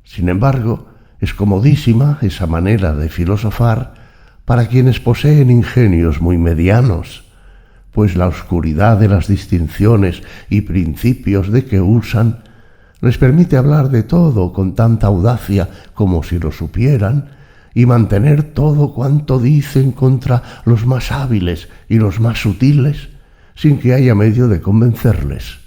Sin 0.04 0.30
embargo, 0.30 0.88
es 1.19 1.34
comodísima 1.34 2.17
esa 2.21 2.47
manera 2.47 2.93
de 2.93 3.10
filosofar 3.10 3.93
para 4.45 4.67
quienes 4.67 4.99
poseen 4.99 5.52
ingenios 5.52 6.21
muy 6.21 6.38
medianos, 6.38 7.25
pues 7.91 8.15
la 8.15 8.28
oscuridad 8.28 8.97
de 8.97 9.08
las 9.08 9.28
distinciones 9.28 10.23
y 10.49 10.62
principios 10.62 11.52
de 11.52 11.65
que 11.65 11.82
usan 11.82 12.43
les 13.02 13.17
permite 13.17 13.58
hablar 13.58 13.89
de 13.89 14.04
todo 14.04 14.52
con 14.52 14.75
tanta 14.75 15.08
audacia 15.08 15.69
como 15.93 16.23
si 16.23 16.39
lo 16.39 16.52
supieran 16.52 17.30
y 17.73 17.86
mantener 17.86 18.43
todo 18.43 18.93
cuanto 18.93 19.39
dicen 19.39 19.91
contra 19.91 20.62
los 20.65 20.86
más 20.86 21.12
hábiles 21.12 21.69
y 21.88 21.97
los 21.97 22.19
más 22.19 22.41
sutiles 22.41 23.10
sin 23.56 23.80
que 23.80 23.93
haya 23.93 24.15
medio 24.15 24.47
de 24.47 24.62
convencerles. 24.62 25.60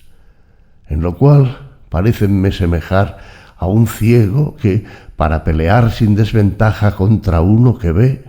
En 0.88 1.00
lo 1.00 1.16
cual 1.16 1.71
parecenme 1.92 2.52
semejar 2.52 3.18
a 3.58 3.66
un 3.66 3.86
ciego 3.86 4.56
que, 4.56 4.84
para 5.14 5.44
pelear 5.44 5.92
sin 5.92 6.14
desventaja 6.14 6.96
contra 6.96 7.42
uno 7.42 7.76
que 7.76 7.92
ve, 7.92 8.24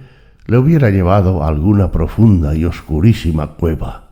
le 0.48 0.58
hubiera 0.58 0.90
llevado 0.90 1.42
a 1.42 1.48
alguna 1.48 1.90
profunda 1.90 2.56
y 2.56 2.66
oscurísima 2.66 3.56
cueva. 3.56 4.10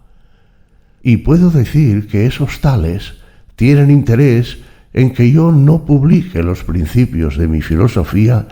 Y 1.04 1.18
puedo 1.18 1.52
decir 1.52 2.08
que 2.08 2.26
esos 2.26 2.62
tales 2.62 3.16
tienen 3.58 3.92
interés 3.92 4.60
en 4.94 5.12
que 5.12 5.30
yo 5.34 5.52
no 5.52 5.84
publique 5.84 6.42
los 6.44 6.64
principios 6.64 7.38
de 7.38 7.50
mi 7.50 7.62
filosofía, 7.62 8.48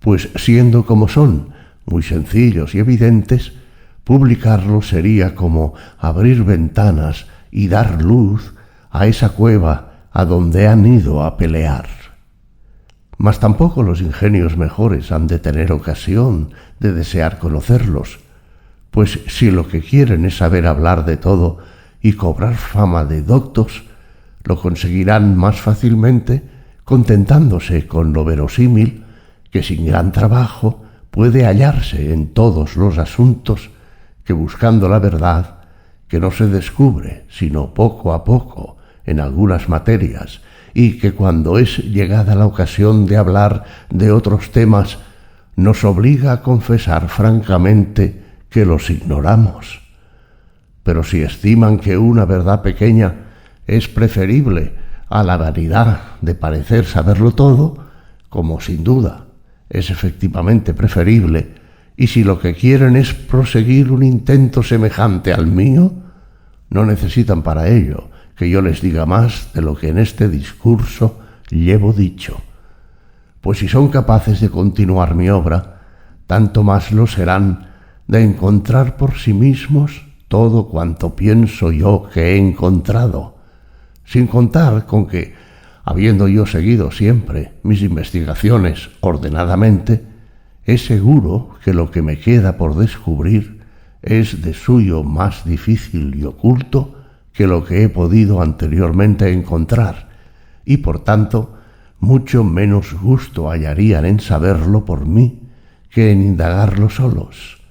pues 0.00 0.30
siendo 0.34 0.84
como 0.84 1.06
son, 1.06 1.50
muy 1.86 2.02
sencillos 2.02 2.74
y 2.74 2.80
evidentes, 2.80 3.52
publicarlos 4.02 4.88
sería 4.88 5.36
como 5.36 5.74
abrir 5.96 6.42
ventanas 6.42 7.26
y 7.52 7.68
dar 7.68 8.02
luz 8.02 8.52
a 8.90 9.06
esa 9.06 9.28
cueva 9.28 9.89
a 10.10 10.24
donde 10.24 10.66
han 10.66 10.86
ido 10.86 11.22
a 11.22 11.36
pelear. 11.36 11.88
Mas 13.16 13.38
tampoco 13.38 13.82
los 13.82 14.00
ingenios 14.00 14.56
mejores 14.56 15.12
han 15.12 15.26
de 15.26 15.38
tener 15.38 15.72
ocasión 15.72 16.50
de 16.78 16.92
desear 16.92 17.38
conocerlos, 17.38 18.20
pues 18.90 19.20
si 19.28 19.50
lo 19.50 19.68
que 19.68 19.82
quieren 19.82 20.24
es 20.24 20.38
saber 20.38 20.66
hablar 20.66 21.04
de 21.04 21.16
todo 21.16 21.58
y 22.00 22.14
cobrar 22.14 22.56
fama 22.56 23.04
de 23.04 23.22
doctos, 23.22 23.84
lo 24.42 24.60
conseguirán 24.60 25.36
más 25.36 25.60
fácilmente 25.60 26.42
contentándose 26.84 27.86
con 27.86 28.12
lo 28.12 28.24
verosímil 28.24 29.04
que 29.50 29.62
sin 29.62 29.86
gran 29.86 30.12
trabajo 30.12 30.82
puede 31.10 31.44
hallarse 31.44 32.12
en 32.12 32.32
todos 32.32 32.76
los 32.76 32.98
asuntos 32.98 33.70
que 34.24 34.32
buscando 34.32 34.88
la 34.88 34.98
verdad, 34.98 35.58
que 36.08 36.20
no 36.20 36.30
se 36.30 36.46
descubre 36.46 37.26
sino 37.28 37.74
poco 37.74 38.12
a 38.12 38.24
poco 38.24 38.79
en 39.04 39.20
algunas 39.20 39.68
materias, 39.68 40.40
y 40.74 40.98
que 40.98 41.12
cuando 41.12 41.58
es 41.58 41.78
llegada 41.78 42.34
la 42.34 42.46
ocasión 42.46 43.06
de 43.06 43.16
hablar 43.16 43.64
de 43.90 44.12
otros 44.12 44.50
temas, 44.50 44.98
nos 45.56 45.84
obliga 45.84 46.32
a 46.32 46.42
confesar 46.42 47.08
francamente 47.08 48.22
que 48.48 48.64
los 48.64 48.90
ignoramos. 48.90 49.82
Pero 50.82 51.02
si 51.02 51.22
estiman 51.22 51.78
que 51.78 51.98
una 51.98 52.24
verdad 52.24 52.62
pequeña 52.62 53.14
es 53.66 53.88
preferible 53.88 54.74
a 55.08 55.22
la 55.22 55.36
vanidad 55.36 56.00
de 56.20 56.34
parecer 56.34 56.86
saberlo 56.86 57.32
todo, 57.32 57.90
como 58.28 58.60
sin 58.60 58.84
duda 58.84 59.26
es 59.68 59.90
efectivamente 59.90 60.74
preferible, 60.74 61.54
y 61.96 62.08
si 62.08 62.24
lo 62.24 62.40
que 62.40 62.54
quieren 62.54 62.96
es 62.96 63.12
proseguir 63.14 63.92
un 63.92 64.02
intento 64.02 64.62
semejante 64.62 65.32
al 65.32 65.46
mío, 65.46 65.92
no 66.70 66.86
necesitan 66.86 67.42
para 67.42 67.68
ello 67.68 68.10
que 68.40 68.48
yo 68.48 68.62
les 68.62 68.80
diga 68.80 69.04
más 69.04 69.52
de 69.52 69.60
lo 69.60 69.76
que 69.76 69.88
en 69.88 69.98
este 69.98 70.26
discurso 70.26 71.20
llevo 71.50 71.92
dicho. 71.92 72.40
Pues 73.42 73.58
si 73.58 73.68
son 73.68 73.88
capaces 73.88 74.40
de 74.40 74.48
continuar 74.48 75.14
mi 75.14 75.28
obra, 75.28 75.82
tanto 76.26 76.62
más 76.62 76.90
lo 76.90 77.06
serán 77.06 77.68
de 78.06 78.24
encontrar 78.24 78.96
por 78.96 79.18
sí 79.18 79.34
mismos 79.34 80.06
todo 80.28 80.68
cuanto 80.68 81.14
pienso 81.14 81.70
yo 81.70 82.08
que 82.14 82.32
he 82.32 82.38
encontrado, 82.38 83.36
sin 84.06 84.26
contar 84.26 84.86
con 84.86 85.06
que, 85.06 85.34
habiendo 85.84 86.26
yo 86.26 86.46
seguido 86.46 86.90
siempre 86.92 87.52
mis 87.62 87.82
investigaciones 87.82 88.88
ordenadamente, 89.00 90.02
es 90.64 90.86
seguro 90.86 91.56
que 91.62 91.74
lo 91.74 91.90
que 91.90 92.00
me 92.00 92.18
queda 92.18 92.56
por 92.56 92.74
descubrir 92.74 93.60
es 94.00 94.40
de 94.40 94.54
suyo 94.54 95.02
más 95.02 95.44
difícil 95.44 96.14
y 96.16 96.24
oculto 96.24 96.99
que 97.40 97.46
lo 97.46 97.64
que 97.64 97.84
he 97.84 97.88
podido 97.88 98.42
anteriormente 98.42 99.32
encontrar, 99.32 100.10
y 100.66 100.76
por 100.76 101.02
tanto 101.04 101.54
mucho 101.98 102.44
menos 102.44 102.92
gusto 102.92 103.48
hallarían 103.48 104.04
en 104.04 104.20
saberlo 104.20 104.84
por 104.84 105.06
mí 105.06 105.48
que 105.88 106.12
en 106.12 106.20
indagarlo 106.20 106.90
solos. 106.90 107.62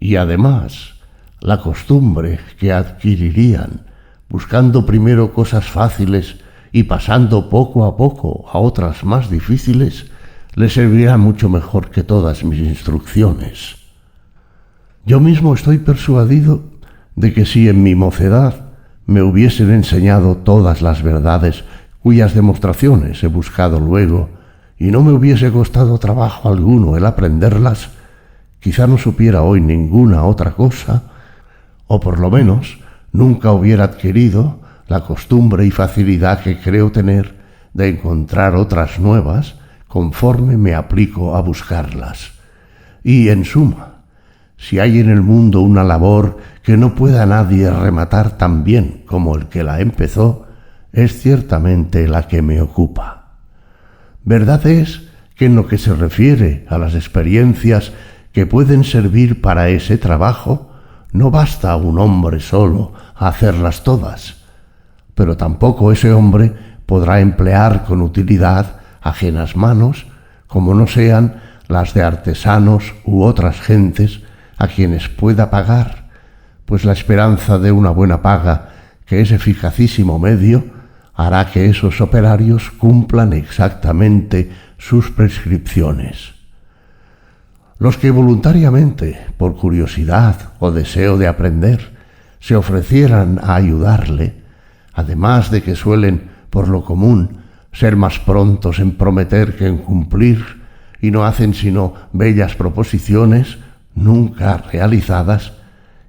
Y 0.00 0.16
además, 0.16 0.94
la 1.42 1.60
costumbre 1.60 2.40
que 2.58 2.72
adquirirían 2.72 3.82
buscando 4.30 4.86
primero 4.86 5.34
cosas 5.34 5.66
fáciles 5.66 6.36
y 6.72 6.84
pasando 6.84 7.50
poco 7.50 7.84
a 7.84 7.98
poco 7.98 8.46
a 8.50 8.60
otras 8.60 9.04
más 9.04 9.28
difíciles, 9.28 10.06
le 10.54 10.70
servirá 10.70 11.18
mucho 11.18 11.50
mejor 11.50 11.90
que 11.90 12.02
todas 12.02 12.44
mis 12.44 12.60
instrucciones. 12.60 13.76
Yo 15.04 15.20
mismo 15.20 15.52
estoy 15.52 15.76
persuadido 15.76 16.62
de 17.14 17.34
que 17.34 17.44
si 17.44 17.68
en 17.68 17.82
mi 17.82 17.94
mocedad 17.94 18.71
me 19.06 19.22
hubiesen 19.22 19.70
enseñado 19.70 20.36
todas 20.36 20.82
las 20.82 21.02
verdades 21.02 21.64
cuyas 22.02 22.34
demostraciones 22.34 23.22
he 23.22 23.28
buscado 23.28 23.78
luego, 23.80 24.28
y 24.78 24.90
no 24.90 25.02
me 25.02 25.12
hubiese 25.12 25.52
costado 25.52 25.98
trabajo 25.98 26.48
alguno 26.48 26.96
el 26.96 27.06
aprenderlas, 27.06 27.90
quizá 28.58 28.86
no 28.86 28.98
supiera 28.98 29.42
hoy 29.42 29.60
ninguna 29.60 30.24
otra 30.24 30.52
cosa, 30.52 31.04
o 31.86 32.00
por 32.00 32.18
lo 32.18 32.30
menos 32.30 32.78
nunca 33.12 33.52
hubiera 33.52 33.84
adquirido 33.84 34.60
la 34.88 35.00
costumbre 35.00 35.64
y 35.66 35.70
facilidad 35.70 36.42
que 36.42 36.58
creo 36.58 36.90
tener 36.90 37.36
de 37.72 37.88
encontrar 37.88 38.56
otras 38.56 38.98
nuevas 38.98 39.54
conforme 39.88 40.56
me 40.56 40.74
aplico 40.74 41.36
a 41.36 41.42
buscarlas. 41.42 42.32
Y 43.04 43.28
en 43.28 43.44
suma, 43.44 43.91
si 44.62 44.78
hay 44.78 45.00
en 45.00 45.10
el 45.10 45.22
mundo 45.22 45.60
una 45.60 45.82
labor 45.82 46.38
que 46.62 46.76
no 46.76 46.94
pueda 46.94 47.26
nadie 47.26 47.68
rematar 47.68 48.38
tan 48.38 48.62
bien 48.62 49.02
como 49.06 49.34
el 49.34 49.46
que 49.46 49.64
la 49.64 49.80
empezó, 49.80 50.46
es 50.92 51.20
ciertamente 51.20 52.06
la 52.06 52.28
que 52.28 52.42
me 52.42 52.60
ocupa. 52.60 53.32
Verdad 54.22 54.64
es 54.68 55.02
que 55.34 55.46
en 55.46 55.56
lo 55.56 55.66
que 55.66 55.78
se 55.78 55.92
refiere 55.96 56.64
a 56.68 56.78
las 56.78 56.94
experiencias 56.94 57.92
que 58.30 58.46
pueden 58.46 58.84
servir 58.84 59.40
para 59.40 59.68
ese 59.68 59.98
trabajo, 59.98 60.70
no 61.10 61.32
basta 61.32 61.74
un 61.74 61.98
hombre 61.98 62.38
solo 62.38 62.92
a 63.16 63.26
hacerlas 63.26 63.82
todas, 63.82 64.44
pero 65.16 65.36
tampoco 65.36 65.90
ese 65.90 66.12
hombre 66.12 66.52
podrá 66.86 67.18
emplear 67.18 67.84
con 67.84 68.00
utilidad 68.00 68.76
ajenas 69.00 69.56
manos, 69.56 70.06
como 70.46 70.72
no 70.72 70.86
sean 70.86 71.42
las 71.66 71.94
de 71.94 72.04
artesanos 72.04 72.94
u 73.04 73.24
otras 73.24 73.60
gentes 73.60 74.22
a 74.62 74.68
quienes 74.68 75.08
pueda 75.08 75.50
pagar, 75.50 76.04
pues 76.66 76.84
la 76.84 76.92
esperanza 76.92 77.58
de 77.58 77.72
una 77.72 77.90
buena 77.90 78.22
paga, 78.22 78.68
que 79.06 79.20
es 79.20 79.32
eficacísimo 79.32 80.20
medio, 80.20 80.64
hará 81.14 81.50
que 81.50 81.66
esos 81.66 82.00
operarios 82.00 82.70
cumplan 82.70 83.32
exactamente 83.32 84.52
sus 84.78 85.10
prescripciones. 85.10 86.34
Los 87.80 87.98
que 87.98 88.12
voluntariamente, 88.12 89.18
por 89.36 89.56
curiosidad 89.56 90.52
o 90.60 90.70
deseo 90.70 91.18
de 91.18 91.26
aprender, 91.26 91.98
se 92.38 92.54
ofrecieran 92.54 93.40
a 93.42 93.56
ayudarle, 93.56 94.44
además 94.94 95.50
de 95.50 95.64
que 95.64 95.74
suelen, 95.74 96.30
por 96.50 96.68
lo 96.68 96.84
común, 96.84 97.38
ser 97.72 97.96
más 97.96 98.20
prontos 98.20 98.78
en 98.78 98.92
prometer 98.92 99.56
que 99.56 99.66
en 99.66 99.78
cumplir, 99.78 100.62
y 101.00 101.10
no 101.10 101.24
hacen 101.24 101.52
sino 101.52 101.94
bellas 102.12 102.54
proposiciones, 102.54 103.58
nunca 103.94 104.56
realizadas, 104.58 105.52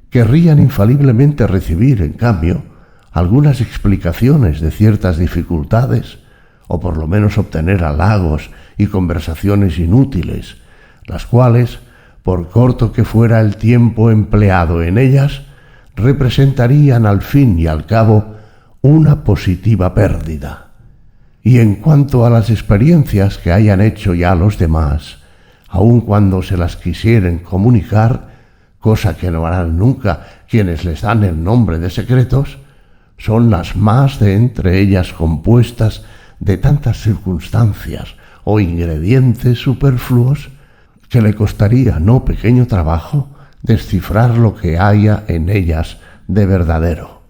querrían 0.10 0.60
infaliblemente 0.60 1.48
recibir, 1.48 2.02
en 2.02 2.13
cambio, 2.13 2.63
algunas 3.12 3.62
explicaciones 3.62 4.62
de 4.62 4.72
ciertas 4.72 5.17
dificultades, 5.17 6.19
o 6.67 6.80
por 6.80 6.98
lo 6.98 7.08
menos 7.08 7.38
obtener 7.38 7.84
halagos 7.84 8.50
y 8.78 8.88
conversaciones 8.88 9.78
inútiles, 9.80 10.58
las 11.06 11.26
cuales, 11.26 11.80
por 12.24 12.50
corto 12.50 12.91
que 12.91 13.04
fuera 13.04 13.41
el 13.41 13.58
tiempo 13.58 14.10
empleado 14.10 14.82
en 14.82 14.98
ellas, 14.98 15.43
representarían 15.96 17.06
al 17.06 17.22
fin 17.22 17.60
y 17.60 17.67
al 17.67 17.86
cabo 17.86 18.36
una 18.82 19.24
positiva 19.24 19.93
pérdida. 19.93 20.72
Y 21.43 21.60
en 21.60 21.76
cuanto 21.76 22.26
a 22.26 22.30
las 22.30 22.50
experiencias 22.50 23.38
que 23.38 23.52
hayan 23.52 23.82
hecho 23.82 24.13
ya 24.13 24.34
los 24.34 24.58
demás, 24.58 25.23
aun 25.74 26.02
cuando 26.02 26.44
se 26.44 26.56
las 26.56 26.76
quisieren 26.76 27.40
comunicar, 27.40 28.30
cosa 28.78 29.18
que 29.18 29.32
no 29.32 29.48
harán 29.48 29.76
nunca 29.76 30.44
quienes 30.48 30.86
les 30.86 31.02
dan 31.02 31.24
el 31.24 31.44
nombre 31.44 31.80
de 31.80 31.90
secretos, 31.90 32.60
son 33.18 33.50
las 33.50 33.76
más 33.76 34.20
de 34.20 34.36
entre 34.36 34.80
ellas 34.80 35.14
compuestas 35.14 36.04
de 36.40 36.58
tantas 36.58 37.02
circunstancias 37.02 38.14
o 38.44 38.60
ingredientes 38.60 39.58
superfluos 39.58 40.52
que 41.10 41.24
le 41.24 41.34
costaría 41.34 41.98
no 41.98 42.24
pequeño 42.24 42.68
trabajo 42.68 43.30
descifrar 43.64 44.38
lo 44.38 44.54
que 44.54 44.78
haya 44.78 45.24
en 45.28 45.50
ellas 45.50 45.98
de 46.28 46.46
verdadero. 46.46 47.24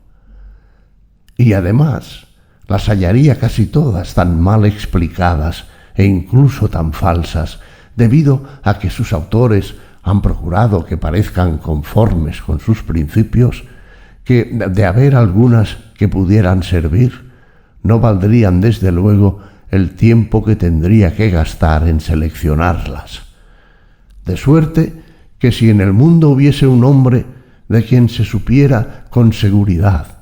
Y 1.37 1.53
además, 1.53 2.27
las 2.67 2.89
hallaría 2.89 3.39
casi 3.39 3.67
todas 3.67 4.15
tan 4.15 4.41
mal 4.41 4.65
explicadas 4.65 5.63
e 5.95 6.03
incluso 6.03 6.67
tan 6.67 6.91
falsas, 6.91 7.59
debido 7.95 8.43
a 8.63 8.79
que 8.79 8.89
sus 8.89 9.13
autores 9.13 9.75
han 10.01 10.21
procurado 10.21 10.85
que 10.85 10.97
parezcan 10.97 11.57
conformes 11.57 12.41
con 12.41 12.59
sus 12.59 12.83
principios, 12.83 13.63
que 14.23 14.45
de 14.45 14.85
haber 14.85 15.15
algunas 15.15 15.77
que 15.95 16.07
pudieran 16.07 16.63
servir, 16.63 17.31
no 17.83 17.99
valdrían 17.99 18.61
desde 18.61 18.91
luego 18.91 19.39
el 19.69 19.95
tiempo 19.95 20.43
que 20.43 20.55
tendría 20.55 21.15
que 21.15 21.29
gastar 21.29 21.87
en 21.87 21.99
seleccionarlas. 21.99 23.23
De 24.25 24.37
suerte 24.37 24.93
que 25.39 25.51
si 25.51 25.69
en 25.69 25.81
el 25.81 25.93
mundo 25.93 26.29
hubiese 26.29 26.67
un 26.67 26.83
hombre 26.83 27.25
de 27.67 27.83
quien 27.83 28.09
se 28.09 28.23
supiera 28.23 29.05
con 29.09 29.33
seguridad 29.33 30.13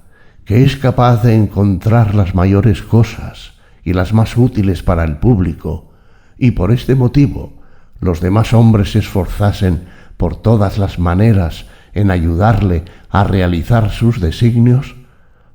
que 0.46 0.64
es 0.64 0.76
capaz 0.76 1.24
de 1.24 1.34
encontrar 1.34 2.14
las 2.14 2.36
mayores 2.36 2.82
cosas 2.82 3.54
y 3.86 3.94
las 3.94 4.14
más 4.14 4.36
útiles 4.36 4.84
para 4.84 5.06
el 5.06 5.18
público, 5.18 5.94
y 6.38 6.52
por 6.52 6.72
este 6.72 6.94
motivo 6.94 7.61
los 8.02 8.20
demás 8.20 8.54
hombres 8.54 8.92
se 8.92 9.00
esforzasen 9.00 9.84
por 10.18 10.36
todas 10.36 10.78
las 10.78 11.00
maneras 11.00 11.66
en 11.94 12.12
ayudarle 12.12 12.84
a 13.10 13.24
realizar 13.24 13.92
sus 13.92 14.20
designios, 14.20 14.96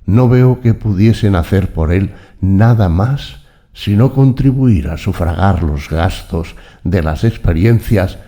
no 0.06 0.28
veo 0.28 0.60
que 0.60 0.72
pudiesen 0.72 1.34
hacer 1.34 1.72
por 1.72 1.92
él 1.92 2.14
nada 2.40 2.88
más 2.88 3.46
sino 3.76 4.14
contribuir 4.14 4.88
a 4.88 4.96
sufragar 4.96 5.62
los 5.62 5.90
gastos 5.90 6.56
de 6.82 7.02
las 7.02 7.24
experiencias 7.24 8.18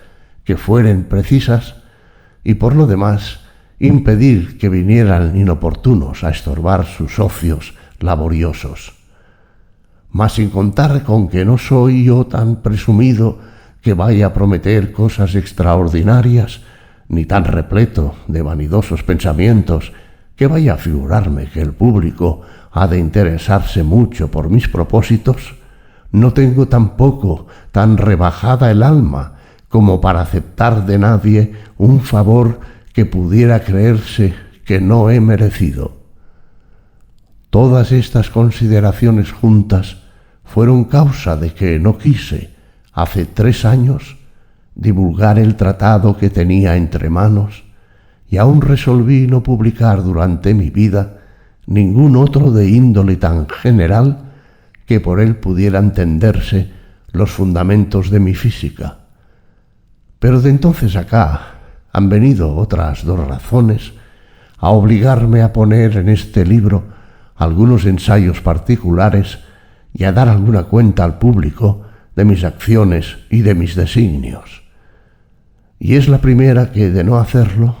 que 0.43 0.57
fueren 0.57 1.05
precisas 1.05 1.73
y 2.43 2.53
por 2.53 2.75
lo 2.75 2.85
demás 2.85 3.39
impedir 3.79 4.59
que 4.59 4.69
vinieran 4.69 5.35
inoportunos 5.35 6.23
a 6.23 6.29
estorbar 6.29 6.85
sus 6.85 7.17
ocios 7.17 7.73
laboriosos. 7.99 8.93
Mas 10.11 10.33
sin 10.33 10.51
contar 10.51 11.01
con 11.03 11.29
que 11.29 11.45
no 11.45 11.57
soy 11.57 12.03
yo 12.03 12.27
tan 12.27 12.57
presumido 12.57 13.39
que 13.81 13.93
vaya 13.93 14.27
a 14.27 14.33
prometer 14.33 14.91
cosas 14.91 15.35
extraordinarias, 15.35 16.61
ni 17.07 17.25
tan 17.25 17.45
repleto 17.45 18.15
de 18.27 18.41
vanidosos 18.41 19.03
pensamientos 19.03 19.93
que 20.35 20.47
vaya 20.47 20.75
a 20.75 20.77
figurarme 20.77 21.47
que 21.47 21.61
el 21.61 21.73
público 21.73 22.41
ha 22.71 22.87
de 22.87 22.99
interesarse 22.99 23.83
mucho 23.83 24.29
por 24.29 24.49
mis 24.49 24.67
propósitos, 24.67 25.55
no 26.11 26.33
tengo 26.33 26.67
tampoco 26.67 27.47
tan 27.71 27.97
rebajada 27.97 28.71
el 28.71 28.83
alma 28.83 29.35
como 29.67 30.01
para 30.01 30.21
aceptar 30.21 30.85
de 30.85 30.97
nadie 30.97 31.53
un 31.77 32.01
favor 32.01 32.59
que 32.93 33.05
pudiera 33.05 33.63
creerse 33.63 34.33
que 34.65 34.81
no 34.81 35.09
he 35.09 35.19
merecido. 35.19 35.99
Todas 37.49 37.91
estas 37.91 38.29
consideraciones 38.29 39.31
juntas 39.31 39.97
fueron 40.43 40.85
causa 40.85 41.35
de 41.35 41.53
que 41.53 41.79
no 41.79 41.97
quise, 41.97 42.53
hace 43.01 43.25
tres 43.25 43.65
años, 43.65 44.17
divulgar 44.75 45.39
el 45.39 45.55
tratado 45.55 46.17
que 46.17 46.29
tenía 46.29 46.75
entre 46.75 47.09
manos 47.09 47.63
y 48.29 48.37
aún 48.37 48.61
resolví 48.61 49.27
no 49.27 49.41
publicar 49.41 50.03
durante 50.03 50.53
mi 50.53 50.69
vida 50.69 51.17
ningún 51.65 52.15
otro 52.15 52.51
de 52.51 52.69
índole 52.69 53.15
tan 53.15 53.47
general 53.47 54.31
que 54.85 54.99
por 54.99 55.19
él 55.19 55.35
pudiera 55.35 55.79
entenderse 55.79 56.71
los 57.11 57.31
fundamentos 57.31 58.09
de 58.09 58.19
mi 58.19 58.33
física. 58.33 58.97
Pero 60.19 60.41
de 60.41 60.49
entonces 60.49 60.95
acá 60.95 61.55
han 61.91 62.09
venido 62.09 62.55
otras 62.55 63.05
dos 63.05 63.25
razones 63.27 63.93
a 64.57 64.69
obligarme 64.69 65.41
a 65.41 65.53
poner 65.53 65.97
en 65.97 66.09
este 66.09 66.45
libro 66.45 66.83
algunos 67.35 67.85
ensayos 67.85 68.41
particulares 68.41 69.39
y 69.93 70.03
a 70.03 70.11
dar 70.11 70.27
alguna 70.27 70.63
cuenta 70.63 71.03
al 71.03 71.17
público 71.17 71.88
de 72.19 72.25
mis 72.25 72.43
acciones 72.43 73.17
y 73.29 73.43
de 73.43 73.55
mis 73.55 73.77
designios. 73.77 74.63
Y 75.79 75.95
es 75.95 76.09
la 76.09 76.17
primera 76.17 76.73
que, 76.73 76.89
de 76.89 77.05
no 77.05 77.15
hacerlo, 77.15 77.77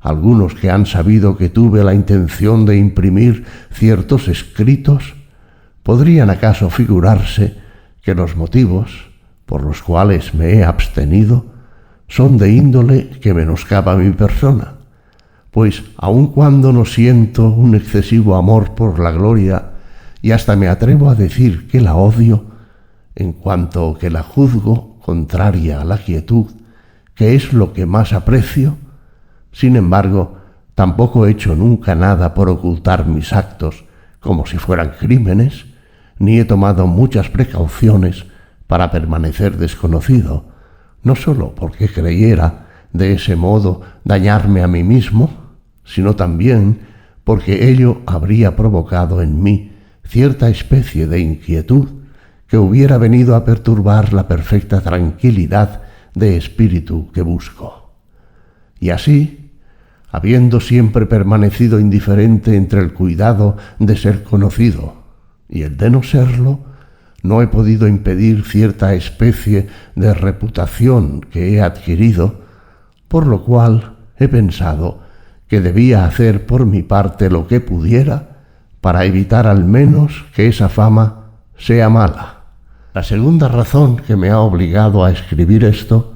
algunos 0.00 0.56
que 0.56 0.72
han 0.72 0.86
sabido 0.86 1.36
que 1.36 1.50
tuve 1.50 1.84
la 1.84 1.94
intención 1.94 2.66
de 2.66 2.78
imprimir 2.78 3.44
ciertos 3.72 4.26
escritos, 4.26 5.14
podrían 5.84 6.30
acaso 6.30 6.68
figurarse 6.68 7.58
que 8.02 8.16
los 8.16 8.34
motivos 8.34 8.90
por 9.44 9.62
los 9.62 9.82
cuales 9.82 10.34
me 10.34 10.54
he 10.54 10.64
abstenido 10.64 11.46
son 12.08 12.38
de 12.38 12.50
índole 12.50 13.10
que 13.20 13.34
menoscaba 13.34 13.94
mi 13.94 14.10
persona, 14.10 14.78
pues 15.52 15.84
aun 15.96 16.32
cuando 16.32 16.72
no 16.72 16.86
siento 16.86 17.50
un 17.50 17.76
excesivo 17.76 18.34
amor 18.34 18.74
por 18.74 18.98
la 18.98 19.12
gloria 19.12 19.74
y 20.22 20.32
hasta 20.32 20.56
me 20.56 20.66
atrevo 20.66 21.08
a 21.08 21.14
decir 21.14 21.68
que 21.68 21.80
la 21.80 21.94
odio, 21.94 22.45
en 23.16 23.32
cuanto 23.32 23.96
que 23.98 24.10
la 24.10 24.22
juzgo 24.22 24.98
contraria 25.04 25.80
a 25.80 25.84
la 25.84 25.98
quietud, 25.98 26.46
que 27.14 27.34
es 27.34 27.52
lo 27.52 27.72
que 27.72 27.86
más 27.86 28.12
aprecio, 28.12 28.76
sin 29.50 29.74
embargo, 29.74 30.36
tampoco 30.74 31.26
he 31.26 31.30
hecho 31.30 31.56
nunca 31.56 31.94
nada 31.94 32.34
por 32.34 32.50
ocultar 32.50 33.06
mis 33.06 33.32
actos 33.32 33.86
como 34.20 34.44
si 34.44 34.58
fueran 34.58 34.92
crímenes, 35.00 35.64
ni 36.18 36.38
he 36.38 36.44
tomado 36.44 36.86
muchas 36.86 37.30
precauciones 37.30 38.26
para 38.66 38.90
permanecer 38.90 39.56
desconocido, 39.56 40.44
no 41.02 41.14
sólo 41.14 41.54
porque 41.54 41.88
creyera 41.88 42.66
de 42.92 43.14
ese 43.14 43.36
modo 43.36 43.82
dañarme 44.04 44.62
a 44.62 44.68
mí 44.68 44.82
mismo, 44.82 45.30
sino 45.84 46.16
también 46.16 46.80
porque 47.24 47.70
ello 47.70 48.02
habría 48.06 48.56
provocado 48.56 49.22
en 49.22 49.42
mí 49.42 49.72
cierta 50.04 50.48
especie 50.48 51.06
de 51.06 51.20
inquietud 51.20 51.88
que 52.48 52.58
hubiera 52.58 52.98
venido 52.98 53.34
a 53.34 53.44
perturbar 53.44 54.12
la 54.12 54.28
perfecta 54.28 54.80
tranquilidad 54.80 55.82
de 56.14 56.36
espíritu 56.36 57.10
que 57.12 57.22
busco. 57.22 57.92
Y 58.80 58.90
así, 58.90 59.52
habiendo 60.10 60.60
siempre 60.60 61.06
permanecido 61.06 61.80
indiferente 61.80 62.56
entre 62.56 62.80
el 62.80 62.92
cuidado 62.92 63.56
de 63.78 63.96
ser 63.96 64.22
conocido 64.22 65.02
y 65.48 65.62
el 65.62 65.76
de 65.76 65.90
no 65.90 66.02
serlo, 66.02 66.60
no 67.22 67.42
he 67.42 67.48
podido 67.48 67.88
impedir 67.88 68.44
cierta 68.44 68.94
especie 68.94 69.66
de 69.94 70.14
reputación 70.14 71.20
que 71.20 71.54
he 71.54 71.60
adquirido, 71.60 72.42
por 73.08 73.26
lo 73.26 73.44
cual 73.44 73.96
he 74.18 74.28
pensado 74.28 75.00
que 75.48 75.60
debía 75.60 76.06
hacer 76.06 76.46
por 76.46 76.66
mi 76.66 76.82
parte 76.82 77.30
lo 77.30 77.46
que 77.46 77.60
pudiera 77.60 78.36
para 78.80 79.04
evitar 79.04 79.46
al 79.46 79.64
menos 79.64 80.24
que 80.34 80.48
esa 80.48 80.68
fama 80.68 81.32
sea 81.56 81.88
mala. 81.88 82.35
La 82.96 83.02
segunda 83.02 83.48
razón 83.48 83.98
que 83.98 84.16
me 84.16 84.30
ha 84.30 84.40
obligado 84.40 85.04
a 85.04 85.10
escribir 85.10 85.64
esto 85.64 86.14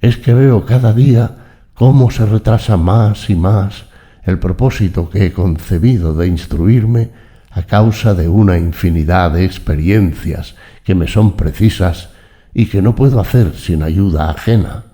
es 0.00 0.16
que 0.16 0.32
veo 0.32 0.64
cada 0.64 0.92
día 0.92 1.32
cómo 1.74 2.12
se 2.12 2.24
retrasa 2.24 2.76
más 2.76 3.28
y 3.30 3.34
más 3.34 3.86
el 4.22 4.38
propósito 4.38 5.10
que 5.10 5.26
he 5.26 5.32
concebido 5.32 6.14
de 6.14 6.28
instruirme 6.28 7.10
a 7.50 7.62
causa 7.62 8.14
de 8.14 8.28
una 8.28 8.56
infinidad 8.56 9.32
de 9.32 9.44
experiencias 9.44 10.54
que 10.84 10.94
me 10.94 11.08
son 11.08 11.32
precisas 11.32 12.10
y 12.54 12.66
que 12.66 12.80
no 12.80 12.94
puedo 12.94 13.18
hacer 13.18 13.56
sin 13.56 13.82
ayuda 13.82 14.30
ajena. 14.30 14.84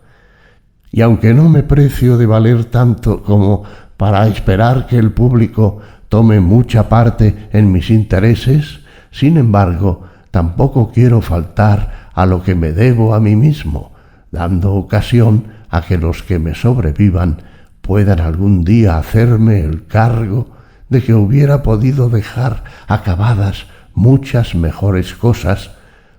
Y 0.91 1.03
aunque 1.03 1.35
no 1.35 1.51
me 1.51 1.63
precio 1.63 2.17
de 2.17 2.25
valer 2.25 2.65
tanto 2.65 3.23
como 3.23 3.65
para 3.99 4.27
esperar 4.27 4.87
que 4.87 4.97
el 4.97 5.11
público 5.11 5.83
tome 6.09 6.41
mucha 6.41 6.89
parte 6.89 7.51
en 7.53 7.71
mis 7.73 7.91
intereses, 7.91 8.81
sin 9.11 9.37
embargo, 9.37 10.16
tampoco 10.37 10.93
quiero 10.93 11.23
faltar 11.23 12.11
a 12.13 12.27
lo 12.27 12.43
que 12.43 12.55
me 12.55 12.73
debo 12.73 13.15
a 13.15 13.21
mí 13.21 13.35
mismo, 13.35 13.93
dando 14.31 14.75
ocasión 14.75 15.45
a 15.71 15.81
que 15.81 15.97
los 15.97 16.23
que 16.23 16.39
me 16.39 16.55
sobrevivan 16.55 17.39
puedan 17.81 18.21
algún 18.21 18.63
día 18.63 18.99
hacerme 18.99 19.61
el 19.61 19.87
cargo 19.87 20.51
de 20.91 21.03
que 21.03 21.15
hubiera 21.15 21.63
podido 21.63 22.11
dejar 22.11 22.65
acabadas 22.87 23.65
muchas 23.95 24.55
mejores 24.55 25.15
cosas 25.15 25.71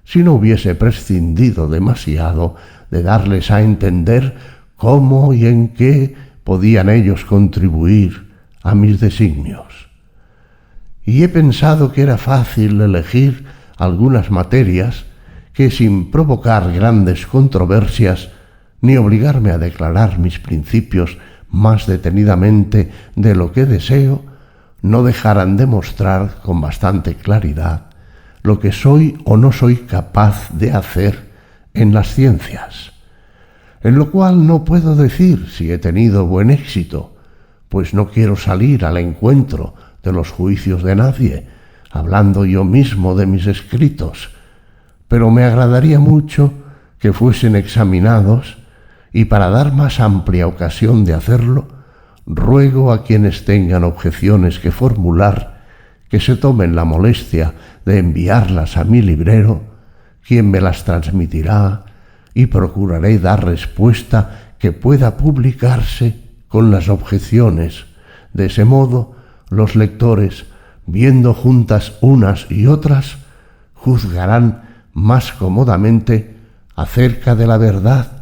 si 0.03 0.23
no 0.23 0.34
hubiese 0.34 0.73
prescindido 0.73 1.67
demasiado 1.67 2.56
de 2.89 3.03
darles 3.03 3.51
a 3.51 3.62
entender 3.62 4.36
cómo 4.77 5.32
y 5.32 5.45
en 5.45 5.75
qué 5.75 6.15
podían 6.43 6.89
ellos 6.89 7.23
contribuir 7.23 8.34
a 8.63 8.73
mis 8.73 8.99
designios. 8.99 9.91
Y 11.06 11.21
he 11.21 11.30
pensado 11.30 11.91
que 11.91 12.01
era 12.01 12.17
fácil 12.17 12.82
elegir 12.82 13.45
algunas 13.78 14.32
materias 14.32 15.06
que 15.54 15.72
sin 15.72 16.12
provocar 16.12 16.72
grandes 16.72 17.26
controversias 17.26 18.30
ni 18.82 18.98
obligarme 18.98 19.52
a 19.52 19.58
declarar 19.58 20.20
mis 20.20 20.40
principios 20.40 21.18
más 21.50 21.88
detenidamente 21.88 22.92
de 23.16 23.36
lo 23.36 23.52
que 23.52 23.66
deseo, 23.66 24.24
no 24.82 25.04
dejarán 25.04 25.58
de 25.58 25.66
mostrar 25.66 26.42
con 26.44 26.62
bastante 26.62 27.16
claridad 27.16 27.88
lo 28.44 28.60
que 28.60 28.72
soy 28.72 29.18
o 29.26 29.36
no 29.36 29.52
soy 29.52 29.78
capaz 29.78 30.50
de 30.52 30.72
hacer 30.72 31.32
en 31.74 31.94
las 31.94 32.13
ciencias, 32.13 32.94
en 33.82 33.96
lo 33.96 34.12
cual 34.12 34.48
no 34.48 34.63
puedo 34.63 34.96
decir 34.96 35.50
si 35.50 35.72
he 35.72 35.78
tenido 35.78 36.26
buen 36.26 36.50
éxito, 36.50 37.16
pues 37.70 37.94
no 37.94 38.10
quiero 38.10 38.36
salir 38.36 38.86
al 38.86 38.98
encuentro 38.98 39.75
de 40.04 40.13
los 40.13 40.32
juicios 40.32 40.84
de 40.84 40.96
nadie, 40.96 41.48
hablando 41.98 42.45
yo 42.45 42.63
mismo 42.63 43.15
de 43.15 43.25
mis 43.25 43.48
escritos, 43.48 44.29
pero 45.08 45.31
me 45.31 45.43
agradaría 45.43 46.00
mucho 46.00 46.54
que 47.00 47.13
fuesen 47.13 47.56
examinados 47.56 48.58
y 49.13 49.25
para 49.25 49.50
dar 49.50 49.73
más 49.73 50.00
amplia 50.00 50.48
ocasión 50.48 51.06
de 51.06 51.13
hacerlo, 51.13 51.67
ruego 52.25 52.91
a 52.91 53.04
quienes 53.04 53.45
tengan 53.45 53.83
objeciones 53.83 54.60
que 54.60 54.71
formular 54.71 55.58
que 56.10 56.19
se 56.19 56.35
tomen 56.35 56.75
la 56.75 56.85
molestia 56.85 57.54
de 57.85 58.00
enviarlas 58.00 58.77
a 58.77 58.83
mi 58.83 59.02
librero, 59.02 59.62
quien 60.25 60.50
me 60.52 60.62
las 60.62 60.85
transmitirá, 60.85 61.85
y 62.33 62.45
procuraré 62.45 63.19
dar 63.19 63.45
respuesta 63.45 64.54
que 64.60 64.71
pueda 64.71 65.17
publicarse 65.17 66.15
con 66.48 66.71
las 66.71 66.89
objeciones. 66.89 67.85
De 68.33 68.45
ese 68.45 68.63
modo, 68.63 69.15
los 69.50 69.75
lectores, 69.75 70.45
viendo 70.88 71.33
juntas 71.33 71.94
unas 72.02 72.50
y 72.50 72.65
otras, 72.65 73.17
juzgarán 73.75 74.63
más 74.94 75.31
cómodamente 75.31 76.35
acerca 76.75 77.35
de 77.35 77.46
la 77.46 77.58
verdad 77.58 78.17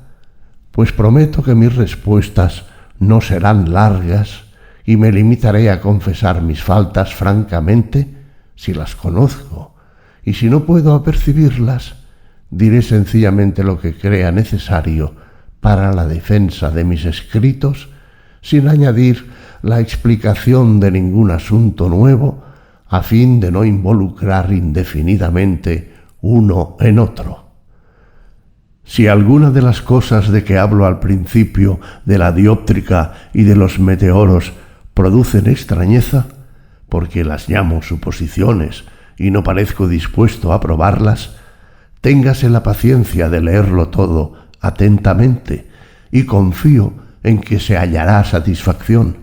pues 0.76 0.92
prometo 0.92 1.42
que 1.42 1.56
mis 1.56 1.74
respuestas 1.74 2.66
no 3.00 3.22
serán 3.22 3.72
largas 3.72 4.44
y 4.86 4.98
me 4.98 5.10
limitaré 5.10 5.72
a 5.72 5.80
confesar 5.80 6.42
mis 6.42 6.62
faltas 6.62 7.16
francamente 7.16 8.14
si 8.56 8.74
las 8.74 8.94
conozco, 8.96 9.74
y 10.24 10.34
si 10.34 10.50
no 10.50 10.66
puedo 10.66 10.94
apercibirlas, 10.94 11.96
diré 12.50 12.82
sencillamente 12.82 13.64
lo 13.64 13.80
que 13.80 13.98
crea 13.98 14.34
necesario 14.34 15.16
para 15.62 15.94
la 15.94 16.08
defensa 16.08 16.72
de 16.72 16.84
mis 16.84 17.06
escritos, 17.06 17.90
sin 18.42 18.68
añadir 18.68 19.32
la 19.62 19.80
explicación 19.80 20.82
de 20.82 20.92
ningún 20.92 21.32
asunto 21.32 21.88
nuevo, 21.88 22.44
a 22.96 23.04
fin 23.04 23.42
de 23.42 23.52
no 23.52 23.66
involucrar 23.66 24.54
indefinidamente 24.54 25.92
uno 26.22 26.78
en 26.80 27.00
otro. 27.00 27.50
Si 28.86 29.08
alguna 29.08 29.52
de 29.52 29.62
las 29.62 29.82
cosas 29.82 30.30
de 30.30 30.46
que 30.46 30.58
hablo 30.58 30.86
al 30.86 31.02
principio 31.02 31.82
de 32.06 32.18
la 32.18 32.32
dióptrica 32.32 33.14
y 33.34 33.44
de 33.44 33.58
los 33.58 33.80
meteoros 33.80 34.54
producen 34.94 35.48
extrañeza, 35.48 36.28
porque 36.88 37.26
las 37.26 37.50
llamo 37.50 37.82
suposiciones 37.82 38.86
y 39.18 39.30
no 39.30 39.44
parezco 39.44 39.90
dispuesto 39.90 40.54
a 40.54 40.62
probarlas, 40.62 41.36
téngase 42.00 42.50
la 42.50 42.64
paciencia 42.64 43.28
de 43.28 43.42
leerlo 43.42 43.90
todo 43.90 44.36
atentamente 44.62 45.68
y 46.12 46.24
confío 46.24 46.94
en 47.24 47.42
que 47.42 47.60
se 47.60 47.76
hallará 47.76 48.24
satisfacción, 48.24 49.18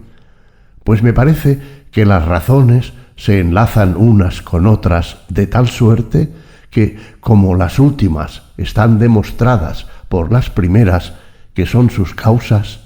pues 0.85 1.03
me 1.03 1.15
parece 1.15 1.83
que 1.91 2.05
las 2.05 2.27
razones 2.27 2.93
se 3.23 3.39
enlazan 3.39 3.95
unas 3.97 4.43
con 4.43 4.67
otras 4.67 5.19
de 5.29 5.47
tal 5.47 5.69
suerte 5.69 6.33
que, 6.71 6.99
como 7.21 7.55
las 7.55 7.79
últimas 7.79 8.43
están 8.57 8.99
demostradas 8.99 9.87
por 10.09 10.33
las 10.33 10.51
primeras, 10.51 11.13
que 11.55 11.65
son 11.65 11.91
sus 11.91 12.17
causas, 12.17 12.81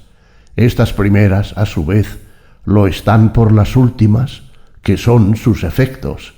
estas 0.55 0.93
primeras, 0.93 1.57
a 1.57 1.65
su 1.65 1.87
vez, 1.87 2.19
lo 2.67 2.87
están 2.87 3.33
por 3.33 3.51
las 3.51 3.77
últimas, 3.77 4.43
que 4.83 4.99
son 4.99 5.37
sus 5.37 5.65
efectos. 5.65 6.35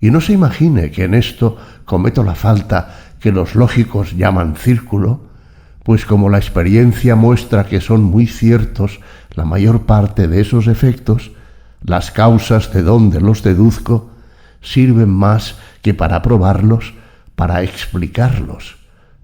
Y 0.00 0.12
no 0.12 0.20
se 0.20 0.34
imagine 0.34 0.92
que 0.92 1.02
en 1.02 1.14
esto 1.14 1.56
cometo 1.84 2.22
la 2.22 2.36
falta 2.36 2.96
que 3.18 3.32
los 3.32 3.56
lógicos 3.56 4.16
llaman 4.16 4.54
círculo, 4.54 5.22
pues 5.82 6.06
como 6.06 6.28
la 6.28 6.38
experiencia 6.38 7.16
muestra 7.16 7.66
que 7.66 7.80
son 7.80 8.04
muy 8.04 8.28
ciertos 8.28 9.00
la 9.34 9.44
mayor 9.44 9.82
parte 9.82 10.28
de 10.28 10.40
esos 10.40 10.68
efectos, 10.68 11.32
las 11.82 12.10
causas 12.10 12.72
de 12.72 12.82
donde 12.82 13.20
los 13.20 13.42
deduzco 13.42 14.10
sirven 14.60 15.10
más 15.10 15.56
que 15.82 15.94
para 15.94 16.22
probarlos, 16.22 16.94
para 17.34 17.62
explicarlos. 17.62 18.76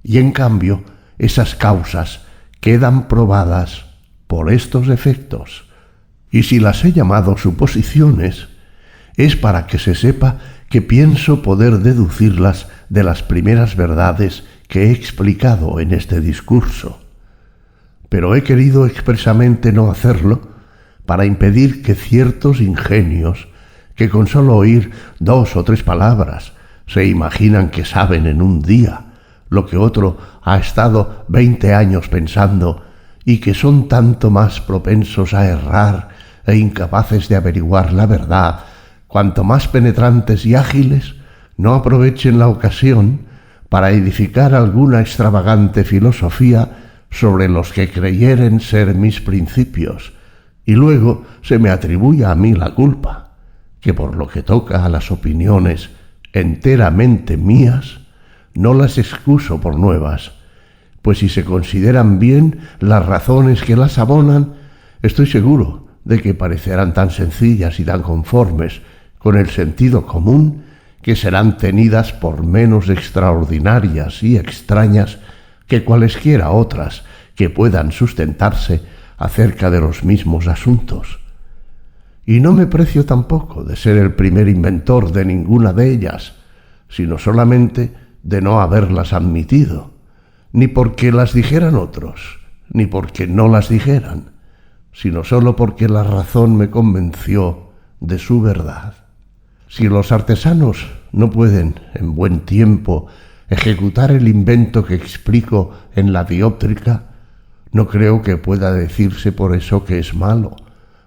Y 0.02 0.18
en 0.18 0.32
cambio, 0.32 0.82
esas 1.18 1.54
causas 1.54 2.20
quedan 2.60 3.08
probadas 3.08 3.86
por 4.26 4.52
estos 4.52 4.88
efectos. 4.88 5.64
Y 6.30 6.42
si 6.44 6.58
las 6.58 6.84
he 6.84 6.92
llamado 6.92 7.36
suposiciones, 7.36 8.48
es 9.16 9.36
para 9.36 9.66
que 9.66 9.78
se 9.78 9.94
sepa 9.94 10.38
que 10.68 10.82
pienso 10.82 11.42
poder 11.42 11.78
deducirlas 11.78 12.68
de 12.88 13.04
las 13.04 13.22
primeras 13.22 13.76
verdades 13.76 14.44
que 14.68 14.84
he 14.84 14.90
explicado 14.90 15.80
en 15.80 15.92
este 15.92 16.20
discurso. 16.20 17.00
Pero 18.08 18.34
he 18.34 18.42
querido 18.42 18.86
expresamente 18.86 19.72
no 19.72 19.90
hacerlo 19.90 20.55
para 21.06 21.24
impedir 21.24 21.82
que 21.82 21.94
ciertos 21.94 22.60
ingenios, 22.60 23.48
que 23.94 24.10
con 24.10 24.26
solo 24.26 24.56
oír 24.56 24.90
dos 25.18 25.56
o 25.56 25.64
tres 25.64 25.82
palabras 25.82 26.52
se 26.86 27.06
imaginan 27.06 27.70
que 27.70 27.84
saben 27.84 28.26
en 28.26 28.42
un 28.42 28.62
día 28.62 29.06
lo 29.48 29.66
que 29.66 29.76
otro 29.76 30.18
ha 30.42 30.58
estado 30.58 31.24
veinte 31.28 31.74
años 31.74 32.08
pensando 32.08 32.84
y 33.24 33.38
que 33.38 33.54
son 33.54 33.88
tanto 33.88 34.30
más 34.30 34.60
propensos 34.60 35.34
a 35.34 35.46
errar 35.46 36.10
e 36.46 36.56
incapaces 36.56 37.28
de 37.28 37.36
averiguar 37.36 37.92
la 37.92 38.06
verdad, 38.06 38.60
cuanto 39.08 39.44
más 39.44 39.66
penetrantes 39.68 40.46
y 40.46 40.54
ágiles 40.54 41.16
no 41.56 41.74
aprovechen 41.74 42.38
la 42.38 42.48
ocasión 42.48 43.20
para 43.68 43.90
edificar 43.90 44.54
alguna 44.54 45.00
extravagante 45.00 45.84
filosofía 45.84 46.70
sobre 47.10 47.48
los 47.48 47.72
que 47.72 47.90
creyeren 47.90 48.60
ser 48.60 48.94
mis 48.94 49.20
principios, 49.20 50.12
y 50.66 50.72
luego 50.72 51.24
se 51.42 51.58
me 51.58 51.70
atribuya 51.70 52.32
a 52.32 52.34
mí 52.34 52.52
la 52.52 52.74
culpa, 52.74 53.30
que 53.80 53.94
por 53.94 54.16
lo 54.16 54.26
que 54.26 54.42
toca 54.42 54.84
a 54.84 54.88
las 54.88 55.12
opiniones 55.12 55.90
enteramente 56.32 57.36
mías, 57.36 58.00
no 58.54 58.74
las 58.74 58.98
excuso 58.98 59.60
por 59.60 59.78
nuevas, 59.78 60.32
pues 61.02 61.18
si 61.18 61.28
se 61.28 61.44
consideran 61.44 62.18
bien 62.18 62.60
las 62.80 63.06
razones 63.06 63.62
que 63.62 63.76
las 63.76 63.96
abonan, 63.96 64.54
estoy 65.02 65.26
seguro 65.26 65.86
de 66.04 66.20
que 66.20 66.34
parecerán 66.34 66.92
tan 66.94 67.10
sencillas 67.10 67.78
y 67.78 67.84
tan 67.84 68.02
conformes 68.02 68.80
con 69.18 69.36
el 69.36 69.48
sentido 69.50 70.04
común 70.04 70.64
que 71.00 71.14
serán 71.14 71.56
tenidas 71.56 72.12
por 72.12 72.44
menos 72.44 72.88
extraordinarias 72.88 74.22
y 74.24 74.36
extrañas 74.36 75.18
que 75.68 75.84
cualesquiera 75.84 76.50
otras 76.50 77.04
que 77.36 77.50
puedan 77.50 77.92
sustentarse 77.92 78.82
acerca 79.16 79.70
de 79.70 79.80
los 79.80 80.04
mismos 80.04 80.46
asuntos. 80.46 81.20
Y 82.24 82.40
no 82.40 82.52
me 82.52 82.66
precio 82.66 83.06
tampoco 83.06 83.64
de 83.64 83.76
ser 83.76 83.96
el 83.98 84.14
primer 84.14 84.48
inventor 84.48 85.12
de 85.12 85.24
ninguna 85.24 85.72
de 85.72 85.90
ellas, 85.90 86.34
sino 86.88 87.18
solamente 87.18 87.94
de 88.22 88.42
no 88.42 88.60
haberlas 88.60 89.12
admitido, 89.12 89.92
ni 90.52 90.66
porque 90.66 91.12
las 91.12 91.32
dijeran 91.32 91.76
otros, 91.76 92.40
ni 92.68 92.86
porque 92.86 93.26
no 93.26 93.48
las 93.48 93.68
dijeran, 93.68 94.32
sino 94.92 95.24
sólo 95.24 95.54
porque 95.54 95.88
la 95.88 96.02
razón 96.02 96.56
me 96.56 96.70
convenció 96.70 97.70
de 98.00 98.18
su 98.18 98.40
verdad. 98.40 98.94
Si 99.68 99.88
los 99.88 100.10
artesanos 100.12 100.90
no 101.12 101.30
pueden 101.30 101.78
en 101.94 102.14
buen 102.14 102.40
tiempo 102.40 103.06
ejecutar 103.48 104.10
el 104.10 104.26
invento 104.26 104.84
que 104.84 104.94
explico 104.94 105.72
en 105.94 106.12
la 106.12 106.24
dióptrica, 106.24 107.15
no 107.76 107.86
creo 107.86 108.22
que 108.22 108.38
pueda 108.38 108.72
decirse 108.72 109.32
por 109.32 109.54
eso 109.54 109.84
que 109.84 109.98
es 109.98 110.14
malo, 110.14 110.56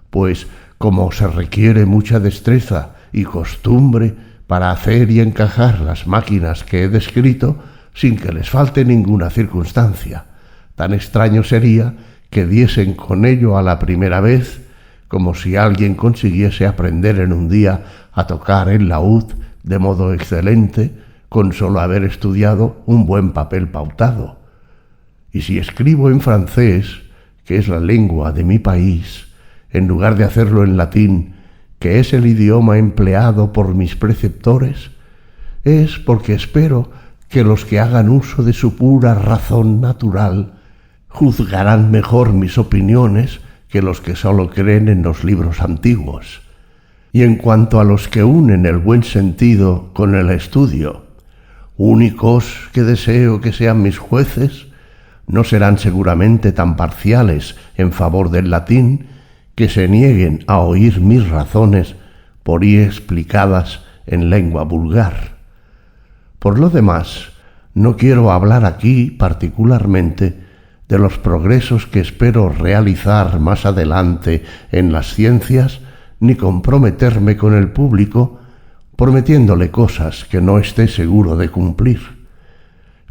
pues 0.08 0.46
como 0.78 1.10
se 1.10 1.26
requiere 1.26 1.84
mucha 1.84 2.20
destreza 2.20 2.90
y 3.12 3.24
costumbre 3.24 4.14
para 4.46 4.70
hacer 4.70 5.10
y 5.10 5.18
encajar 5.18 5.80
las 5.80 6.06
máquinas 6.06 6.62
que 6.62 6.84
he 6.84 6.88
descrito 6.88 7.58
sin 7.92 8.16
que 8.16 8.30
les 8.30 8.48
falte 8.48 8.84
ninguna 8.84 9.30
circunstancia, 9.30 10.26
tan 10.76 10.94
extraño 10.94 11.42
sería 11.42 11.94
que 12.30 12.46
diesen 12.46 12.94
con 12.94 13.26
ello 13.26 13.58
a 13.58 13.62
la 13.62 13.80
primera 13.80 14.20
vez, 14.20 14.60
como 15.08 15.34
si 15.34 15.56
alguien 15.56 15.96
consiguiese 15.96 16.66
aprender 16.66 17.18
en 17.18 17.32
un 17.32 17.48
día 17.48 17.82
a 18.12 18.28
tocar 18.28 18.68
el 18.68 18.88
laúd 18.88 19.24
de 19.64 19.78
modo 19.80 20.14
excelente 20.14 20.94
con 21.28 21.52
solo 21.52 21.80
haber 21.80 22.04
estudiado 22.04 22.80
un 22.86 23.06
buen 23.06 23.32
papel 23.32 23.66
pautado. 23.66 24.39
Y 25.32 25.42
si 25.42 25.58
escribo 25.58 26.10
en 26.10 26.20
francés, 26.20 27.02
que 27.44 27.56
es 27.56 27.68
la 27.68 27.80
lengua 27.80 28.32
de 28.32 28.44
mi 28.44 28.58
país, 28.58 29.26
en 29.70 29.86
lugar 29.86 30.16
de 30.16 30.24
hacerlo 30.24 30.64
en 30.64 30.76
latín, 30.76 31.34
que 31.78 32.00
es 32.00 32.12
el 32.12 32.26
idioma 32.26 32.78
empleado 32.78 33.52
por 33.52 33.74
mis 33.74 33.96
preceptores, 33.96 34.90
es 35.64 35.98
porque 35.98 36.34
espero 36.34 36.90
que 37.28 37.44
los 37.44 37.64
que 37.64 37.78
hagan 37.78 38.08
uso 38.08 38.42
de 38.42 38.52
su 38.52 38.76
pura 38.76 39.14
razón 39.14 39.80
natural 39.80 40.54
juzgarán 41.08 41.90
mejor 41.90 42.32
mis 42.32 42.58
opiniones 42.58 43.40
que 43.68 43.82
los 43.82 44.00
que 44.00 44.16
sólo 44.16 44.50
creen 44.50 44.88
en 44.88 45.02
los 45.02 45.24
libros 45.24 45.60
antiguos. 45.60 46.42
Y 47.12 47.22
en 47.22 47.36
cuanto 47.36 47.80
a 47.80 47.84
los 47.84 48.08
que 48.08 48.24
unen 48.24 48.66
el 48.66 48.78
buen 48.78 49.02
sentido 49.02 49.90
con 49.92 50.14
el 50.14 50.30
estudio, 50.30 51.06
únicos 51.76 52.68
que 52.72 52.82
deseo 52.82 53.40
que 53.40 53.52
sean 53.52 53.82
mis 53.82 53.98
jueces, 53.98 54.66
no 55.30 55.44
serán 55.44 55.78
seguramente 55.78 56.52
tan 56.52 56.76
parciales 56.76 57.56
en 57.76 57.92
favor 57.92 58.30
del 58.30 58.50
latín 58.50 59.06
que 59.54 59.68
se 59.68 59.88
nieguen 59.88 60.44
a 60.48 60.58
oír 60.58 61.00
mis 61.00 61.28
razones 61.28 61.94
por 62.42 62.64
ir 62.64 62.82
explicadas 62.82 63.80
en 64.06 64.28
lengua 64.28 64.64
vulgar. 64.64 65.38
Por 66.38 66.58
lo 66.58 66.68
demás, 66.68 67.30
no 67.74 67.96
quiero 67.96 68.32
hablar 68.32 68.64
aquí 68.64 69.10
particularmente 69.10 70.40
de 70.88 70.98
los 70.98 71.18
progresos 71.18 71.86
que 71.86 72.00
espero 72.00 72.48
realizar 72.48 73.38
más 73.38 73.64
adelante 73.66 74.42
en 74.72 74.92
las 74.92 75.14
ciencias, 75.14 75.80
ni 76.18 76.34
comprometerme 76.34 77.36
con 77.36 77.54
el 77.54 77.70
público 77.70 78.40
prometiéndole 78.96 79.70
cosas 79.70 80.24
que 80.24 80.40
no 80.40 80.58
esté 80.58 80.88
seguro 80.88 81.36
de 81.36 81.48
cumplir. 81.48 82.26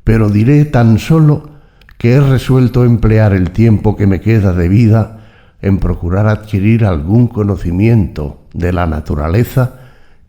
Pero 0.03 0.29
diré 0.29 0.65
tan 0.65 0.99
solo 0.99 1.58
que 1.99 2.13
he 2.13 2.21
resuelto 2.21 2.85
emplear 2.85 3.33
el 3.33 3.51
tiempo 3.51 3.97
que 3.97 4.07
me 4.07 4.21
queda 4.21 4.53
de 4.53 4.69
vida 4.69 5.19
en 5.61 5.79
procurar 5.79 6.27
adquirir 6.27 6.85
algún 6.85 7.27
conocimiento 7.27 8.45
de 8.53 8.71
la 8.71 8.87
naturaleza 8.87 9.73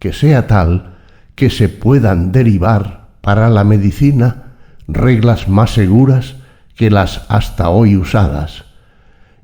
que 0.00 0.12
sea 0.12 0.48
tal 0.48 0.96
que 1.36 1.48
se 1.48 1.68
puedan 1.68 2.32
derivar 2.32 3.06
para 3.20 3.48
la 3.48 3.62
medicina 3.62 4.56
reglas 4.88 5.48
más 5.48 5.70
seguras 5.70 6.34
que 6.74 6.90
las 6.90 7.22
hasta 7.28 7.68
hoy 7.68 7.96
usadas, 7.96 8.64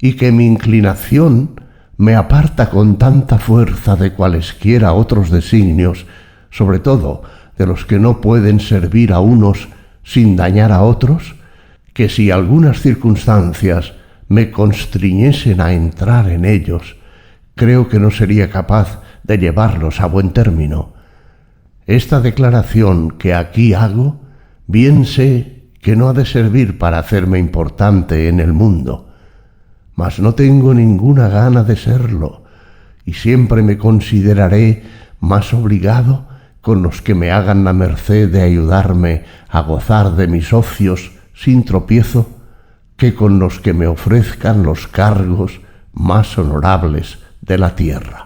y 0.00 0.14
que 0.14 0.32
mi 0.32 0.46
inclinación 0.46 1.60
me 1.96 2.16
aparta 2.16 2.70
con 2.70 2.98
tanta 2.98 3.38
fuerza 3.38 3.94
de 3.94 4.14
cualesquiera 4.14 4.94
otros 4.94 5.30
designios, 5.30 6.06
sobre 6.50 6.80
todo 6.80 7.22
de 7.56 7.66
los 7.66 7.84
que 7.84 8.00
no 8.00 8.20
pueden 8.20 8.58
servir 8.58 9.12
a 9.12 9.20
unos 9.20 9.68
sin 10.02 10.34
dañar 10.34 10.72
a 10.72 10.82
otros, 10.82 11.36
que 11.96 12.10
si 12.10 12.30
algunas 12.30 12.82
circunstancias 12.82 13.94
me 14.28 14.50
constriñesen 14.50 15.62
a 15.62 15.72
entrar 15.72 16.28
en 16.28 16.44
ellos, 16.44 16.96
creo 17.54 17.88
que 17.88 17.98
no 17.98 18.10
sería 18.10 18.50
capaz 18.50 19.00
de 19.22 19.38
llevarlos 19.38 20.02
a 20.02 20.06
buen 20.06 20.34
término. 20.34 20.92
Esta 21.86 22.20
declaración 22.20 23.12
que 23.12 23.32
aquí 23.32 23.72
hago, 23.72 24.20
bien 24.66 25.06
sé 25.06 25.70
que 25.80 25.96
no 25.96 26.10
ha 26.10 26.12
de 26.12 26.26
servir 26.26 26.76
para 26.76 26.98
hacerme 26.98 27.38
importante 27.38 28.28
en 28.28 28.40
el 28.40 28.52
mundo, 28.52 29.08
mas 29.94 30.20
no 30.20 30.34
tengo 30.34 30.74
ninguna 30.74 31.28
gana 31.30 31.64
de 31.64 31.76
serlo, 31.76 32.44
y 33.06 33.14
siempre 33.14 33.62
me 33.62 33.78
consideraré 33.78 34.82
más 35.18 35.54
obligado 35.54 36.28
con 36.60 36.82
los 36.82 37.00
que 37.00 37.14
me 37.14 37.30
hagan 37.30 37.64
la 37.64 37.72
merced 37.72 38.30
de 38.30 38.42
ayudarme 38.42 39.24
a 39.48 39.62
gozar 39.62 40.14
de 40.16 40.26
mis 40.26 40.52
ocios 40.52 41.15
sin 41.36 41.64
tropiezo, 41.64 42.30
que 42.96 43.14
con 43.14 43.38
los 43.38 43.60
que 43.60 43.74
me 43.74 43.86
ofrezcan 43.86 44.62
los 44.62 44.88
cargos 44.88 45.60
más 45.92 46.38
honorables 46.38 47.18
de 47.42 47.58
la 47.58 47.76
tierra. 47.76 48.25